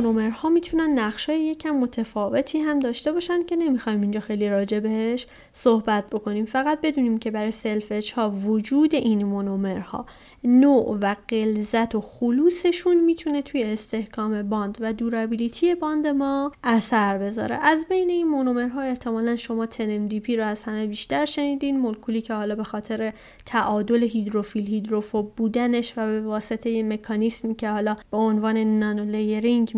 از 0.06 0.25
مونومرها 0.37 0.49
می‌تونن 0.49 0.99
نقشای 0.99 1.40
یکم 1.40 1.70
متفاوتی 1.70 2.59
هم 2.59 2.79
داشته 2.79 3.12
باشن 3.12 3.42
که 3.42 3.57
نمی‌خوایم 3.57 4.01
اینجا 4.01 4.20
خیلی 4.20 4.49
راجع 4.49 4.81
بهش 4.81 5.27
صحبت 5.53 6.11
بکنیم. 6.11 6.44
فقط 6.44 6.81
بدونیم 6.81 7.18
که 7.18 7.31
برای 7.31 7.51
self-etch 7.50 8.12
ها 8.12 8.31
وجود 8.31 8.94
این 8.94 9.25
مونومرها 9.25 10.07
نوع 10.44 10.99
و 11.03 11.14
غلظت 11.28 11.94
و 11.94 12.01
خلوصشون 12.01 13.05
می‌تونه 13.05 13.42
توی 13.42 13.62
استحکام 13.62 14.42
باند 14.42 14.79
و 14.81 14.92
durability 14.92 15.74
باند 15.75 16.07
ما 16.07 16.53
اثر 16.64 17.18
بذاره. 17.18 17.55
از 17.62 17.87
بین 17.88 18.11
این 18.11 18.29
مونومرها 18.29 18.83
احتمالا 18.83 19.37
شما 19.37 19.66
MDP 20.20 20.37
رو 20.37 20.46
از 20.46 20.62
همه 20.62 20.87
بیشتر 20.87 21.25
شنیدین 21.25 21.81
مولکولی 21.81 22.20
که 22.20 22.35
حالا 22.35 22.55
به 22.55 22.64
خاطر 22.64 23.12
تعادل 23.46 24.03
hydrophil 24.02 24.66
hydrophobe 24.66 25.32
بودنش 25.37 25.92
و 25.96 26.07
به 26.07 26.20
واسطه 26.20 26.83
مکانیسمی 26.83 27.55
که 27.55 27.68
حالا 27.68 27.96
به 28.11 28.16
عنوان 28.16 28.79
nanolayering 28.78 29.72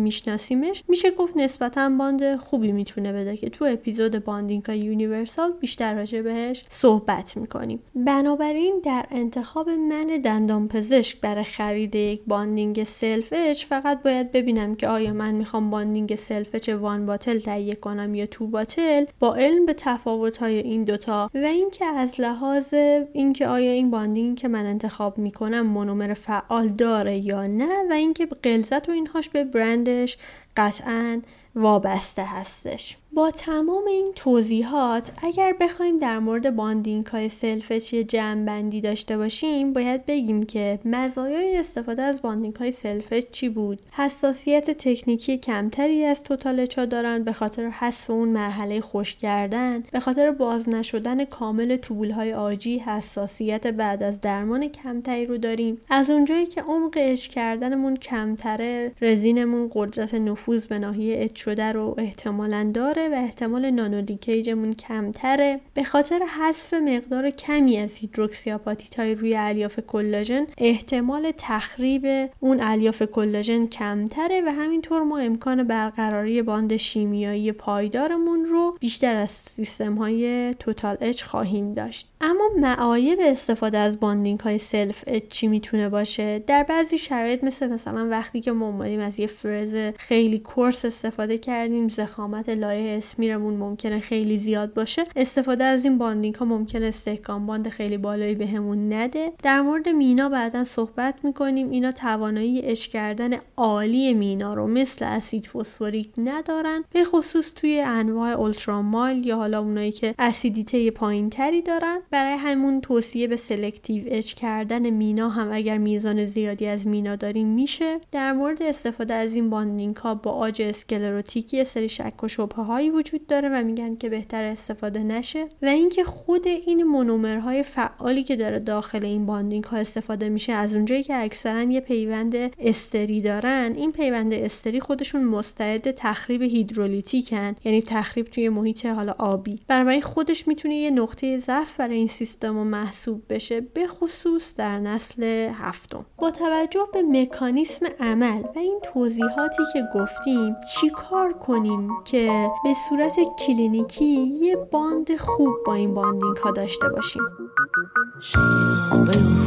میشناسیمش 0.55 0.83
میشه 0.87 1.11
گفت 1.11 1.37
نسبتا 1.37 1.89
باند 1.89 2.35
خوبی 2.35 2.71
می‌تونه 2.71 3.13
بده 3.13 3.37
که 3.37 3.49
تو 3.49 3.65
اپیزود 3.65 4.23
bonding 4.23 4.69
universal 4.69 5.51
بیشتر 5.51 5.93
راجع 5.93 6.21
بهش 6.21 6.65
صحبت 6.69 7.37
می‌کنیم. 7.37 7.79
بنابراین 7.95 8.81
در 8.83 9.05
انتخاب 9.11 9.69
من 9.69 10.07
دندان 10.23 10.67
پزشک 10.67 11.21
برای 11.21 11.43
خرید 11.43 11.95
یک 11.95 12.21
bonding 12.27 12.83
self-etch 12.83 13.65
فقط 13.65 14.03
باید 14.03 14.31
ببینم 14.31 14.75
که 14.75 14.87
آیا 14.87 15.13
من 15.13 15.35
می‌خوام 15.35 15.69
bonding 15.69 16.15
self-etch 16.15 16.69
one 16.69 17.05
bottle 17.05 17.39
تهیه 17.39 17.75
کنم 17.75 18.15
یا 18.15 18.25
two 18.25 18.47
bottle 18.47 19.05
با 19.19 19.35
علم 19.35 19.65
به 19.65 19.73
تفاوت 19.73 20.37
های 20.37 20.57
این 20.59 20.83
دوتا 20.83 21.29
و 21.33 21.37
اینکه 21.37 21.85
از 21.85 22.21
لحاظ 22.21 22.73
اینکه 23.13 23.47
آیا 23.47 23.71
این 23.71 23.91
bonding 23.91 24.37
که 24.37 24.47
من 24.47 24.65
انتخاب 24.65 25.17
می‌کنم 25.17 25.61
مونومر 25.61 26.13
فعال 26.13 26.67
داره 26.67 27.17
یا 27.17 27.47
نه 27.47 27.89
و 27.89 27.93
اینکه 27.93 28.25
غلظت 28.25 28.89
و 28.89 28.91
اینهاش 28.91 29.29
به 29.29 29.43
برندش 29.43 30.17
قطعا 30.57 31.21
وابسته 31.55 32.23
هستش. 32.23 32.97
با 33.13 33.31
تمام 33.31 33.85
این 33.87 34.11
توضیحات 34.15 35.11
اگر 35.23 35.55
بخوایم 35.61 35.97
در 35.97 36.19
مورد 36.19 36.55
bonding 36.55 37.05
های 37.05 37.29
self-etch 37.29 37.93
یه 37.93 37.97
جمع 37.97 38.03
بندی 38.35 38.81
داشته 38.81 39.17
باشیم 39.17 39.73
باید 39.73 40.05
بگیم 40.05 40.43
که 40.43 40.79
مزایای 40.85 41.57
استفاده 41.57 42.01
از 42.01 42.21
bonding 42.21 42.55
های 42.55 42.71
self-etch 42.71 43.29
چی 43.31 43.49
بود؟ 43.49 43.79
حساسیت 43.91 44.71
تکنیکی 44.71 45.37
کمتری 45.37 46.05
از 46.05 46.23
total-etch 46.23 46.79
ا 46.79 46.85
دارن 46.85 47.23
به 47.23 47.33
خاطر 47.33 47.69
حذف 47.69 48.09
اون 48.09 48.29
مرحله 48.29 48.81
خشک 48.81 49.15
کردن 49.15 49.83
به 49.91 49.99
خاطر 49.99 50.31
باز 50.31 50.69
نشدن 50.69 51.25
کامل 51.25 51.77
توبول 51.77 52.11
های 52.11 52.33
عاجی 52.33 52.77
حساسیت 52.77 53.67
بعد 53.67 54.03
از 54.03 54.21
درمان 54.21 54.67
کمتری 54.67 55.25
رو 55.25 55.37
داریم. 55.37 55.81
از 55.89 56.09
اونجایی 56.09 56.45
که 56.45 56.61
عمق 56.61 56.97
etch 56.97 57.27
کردنمون 57.27 57.97
کمتره 57.97 58.91
رزینمون 59.01 59.71
قدرت 59.73 60.13
نفوذ 60.13 60.65
به 60.65 60.79
ناحیه 60.79 61.23
etch 61.23 61.41
شده 61.41 61.71
رو 61.71 61.95
احتمالا 61.97 62.71
داره. 62.73 62.98
و 63.07 63.13
احتمال 63.13 63.69
nanoleakage 63.69 64.51
مون 64.51 64.73
کمتره. 64.73 65.61
به 65.73 65.83
خاطر 65.83 66.19
حذف 66.39 66.73
مقدار 66.73 67.29
کمی 67.29 67.77
از 67.77 67.95
هیدروکسیاپاتیت 67.95 68.99
های 68.99 69.15
روی 69.15 69.35
الیاف 69.35 69.79
کلاژن 69.79 70.47
احتمال 70.57 71.31
تخریب 71.37 72.29
اون 72.39 72.59
الیاف 72.61 73.01
کلاژن 73.01 73.67
کمتره 73.67 74.41
و 74.41 74.51
همینطور 74.51 75.03
ما 75.03 75.19
امکان 75.19 75.63
برقراری 75.63 76.41
bond 76.41 76.77
شیمیایی 76.77 77.51
پایدارمون 77.51 78.45
رو 78.45 78.77
بیشتر 78.79 79.15
از 79.15 79.29
سیستم 79.29 79.95
های 79.95 80.53
total-etch 80.59 81.23
خواهیم 81.23 81.73
داشت. 81.73 82.11
اما 82.21 82.49
معایب 82.57 83.19
استفاده 83.21 83.77
از 83.77 83.99
bonding 83.99 84.39
های 84.39 84.57
self-etch 84.57 85.09
چی 85.29 85.47
می‌تونه 85.47 85.89
باشه؟ 85.89 86.39
در 86.47 86.63
بعضی 86.63 86.97
شرایط 86.97 87.43
مثل 87.43 87.67
مثلا 87.67 88.07
وقتی 88.09 88.41
که 88.41 88.51
ما 88.51 88.67
اومدیم 88.67 88.99
از 88.99 89.19
یه 89.19 89.27
فرز 89.27 89.75
خیلی 89.97 90.39
coarse 90.39 90.85
استفاده 90.85 91.37
کردیم 91.37 91.87
زخامت 91.87 92.49
لایه 92.49 92.97
اسمیرمون 92.97 93.53
ممکنه 93.53 93.99
خیلی 93.99 94.37
زیاد 94.37 94.73
باشه 94.73 95.05
استفاده 95.15 95.63
از 95.63 95.85
این 95.85 95.97
bonding 95.97 96.35
ها 96.35 96.45
ممکنه 96.45 96.85
استحکام 96.85 97.45
bond 97.45 97.69
خیلی 97.69 97.97
بالایی 97.97 98.35
بهمون 98.35 98.93
نده. 98.93 99.31
در 99.43 99.61
مورد 99.61 99.89
مینا 99.89 100.29
بعدا 100.29 100.63
صحبت 100.63 101.15
می‌کنیم. 101.23 101.69
اینا 101.69 101.91
توانایی 101.91 102.61
etch 102.61 102.87
کردن 102.87 103.29
عالی 103.57 104.13
مینا 104.13 104.53
رو 104.53 104.67
مثل 104.67 105.05
اسید 105.05 105.47
فسفوریک 105.47 106.09
ندارن 106.17 106.83
به 106.93 107.03
خصوص 107.03 107.53
توی 107.53 107.81
انواع 107.81 108.31
ultra-mild 108.31 109.27
یا 109.27 109.35
حالا 109.35 109.59
اونایی 109.59 109.91
که 109.91 110.15
اسیدیته 110.19 110.91
پایین 110.91 111.29
تری 111.29 111.61
دارن. 111.61 111.97
برای 112.11 112.37
همون 112.37 112.81
توصیه 112.81 113.27
به 113.27 113.35
selective 113.35 114.03
etch 114.07 114.33
کردن 114.33 114.89
مینا 114.89 115.29
هم 115.29 115.49
اگر 115.51 115.77
میزان 115.77 116.25
زیادی 116.25 116.67
از 116.67 116.87
مینا 116.87 117.15
داریم 117.15 117.47
میشه. 117.47 117.99
در 118.11 118.33
مورد 118.33 118.63
استفاده 118.63 119.13
از 119.13 119.33
این 119.33 119.49
bonding 119.49 119.95
ها 119.95 120.15
با 120.15 120.31
عاج 120.31 120.61
اسکلروتیک 120.61 121.46
یه 121.46 121.63
سری 121.63 121.89
شک 121.89 122.23
و 122.23 122.27
شبه 122.27 122.63
هایی 122.63 122.89
وجود 122.89 123.27
داره 123.27 123.49
و 123.49 123.63
میگن 123.63 123.95
که 123.95 124.09
بهتر 124.09 124.43
استفاده 124.43 125.03
نشه 125.03 125.45
و 125.61 125.65
اینکه 125.65 126.03
خود 126.03 126.47
این 126.47 126.83
مونومرهای 126.83 127.63
فعالی 127.63 128.23
که 128.23 128.35
داره 128.35 128.59
داخل 128.59 129.05
این 129.05 129.25
bonding 129.25 129.63
ها 129.63 129.77
استفاده 129.77 130.29
میشه 130.29 130.53
از 130.53 130.75
اونجایی 130.75 131.03
که 131.03 131.15
اکثرا 131.15 131.63
یه 131.63 131.79
پیوند 131.79 132.35
استری 132.59 133.21
دارن 133.21 133.73
این 133.75 133.91
پیوند 133.91 134.33
استری 134.33 134.79
خودشون 134.79 135.23
مستعد 135.23 135.91
تخریب 135.91 136.41
هیدرولیتیکن 136.41 137.55
یعنی 137.65 137.81
تخریب 137.81 138.25
توی 138.25 138.49
محیط 138.49 138.85
حالا 138.85 139.15
آبی. 139.19 139.59
بنابراین 139.67 140.01
خودش 140.01 140.47
می‌تونه 140.47 140.75
یه 140.75 140.91
نقطه 140.91 141.39
ضعف 141.39 141.79
برای 141.79 141.98
این 141.98 142.06
سیستم 142.06 142.56
و 142.56 142.64
محسوب 142.64 143.22
بشه 143.28 143.60
به 143.60 143.86
خصوص 143.86 144.56
در 144.56 144.78
نسل 144.78 145.22
هفتم 145.54 146.06
با 146.18 146.30
توجه 146.30 146.88
به 146.92 147.02
مکانیسم 147.02 147.86
عمل 148.00 148.42
و 148.42 148.58
این 148.58 148.80
توضیحاتی 148.82 149.62
که 149.72 149.82
گفتیم 149.94 150.56
چی 150.74 150.90
کار 150.90 151.32
کنیم 151.32 151.90
که 152.04 152.50
به 152.64 152.74
صورت 152.88 153.14
کلینیکی 153.46 154.14
یه 154.40 154.56
باند 154.56 155.16
خوب 155.16 155.54
با 155.66 155.74
این 155.74 155.94
باندینگ 155.94 156.36
ها 156.36 156.50
داشته 156.50 156.88
باشیم 156.88 157.22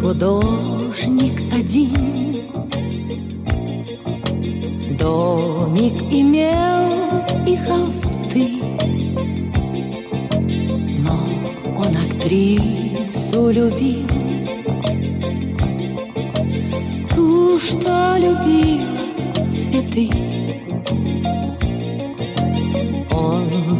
художник 0.01 1.41
один 1.53 2.27
Домик 4.99 5.97
имел 6.11 7.23
и 7.45 7.55
холсты 7.55 8.47
Но 8.61 9.00
он 11.92 11.96
актрису 11.96 13.50
любил. 13.50 14.08
Ту, 17.14 17.58
что 17.58 18.16
любила 18.18 19.50
цветы. 19.50 20.10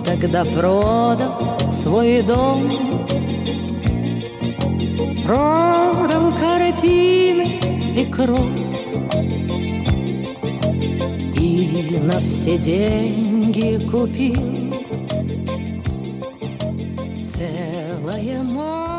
Когда 0.05 0.45
продал 0.45 1.59
свой 1.69 2.23
дом, 2.23 2.71
продал 5.25 6.33
картины 6.39 7.59
и 7.97 8.05
кровь, 8.05 8.39
и 11.37 11.99
на 12.01 12.21
все 12.21 12.57
деньги 12.57 13.85
купил 13.91 14.62
I 18.23 18.31
amo 18.39 18.92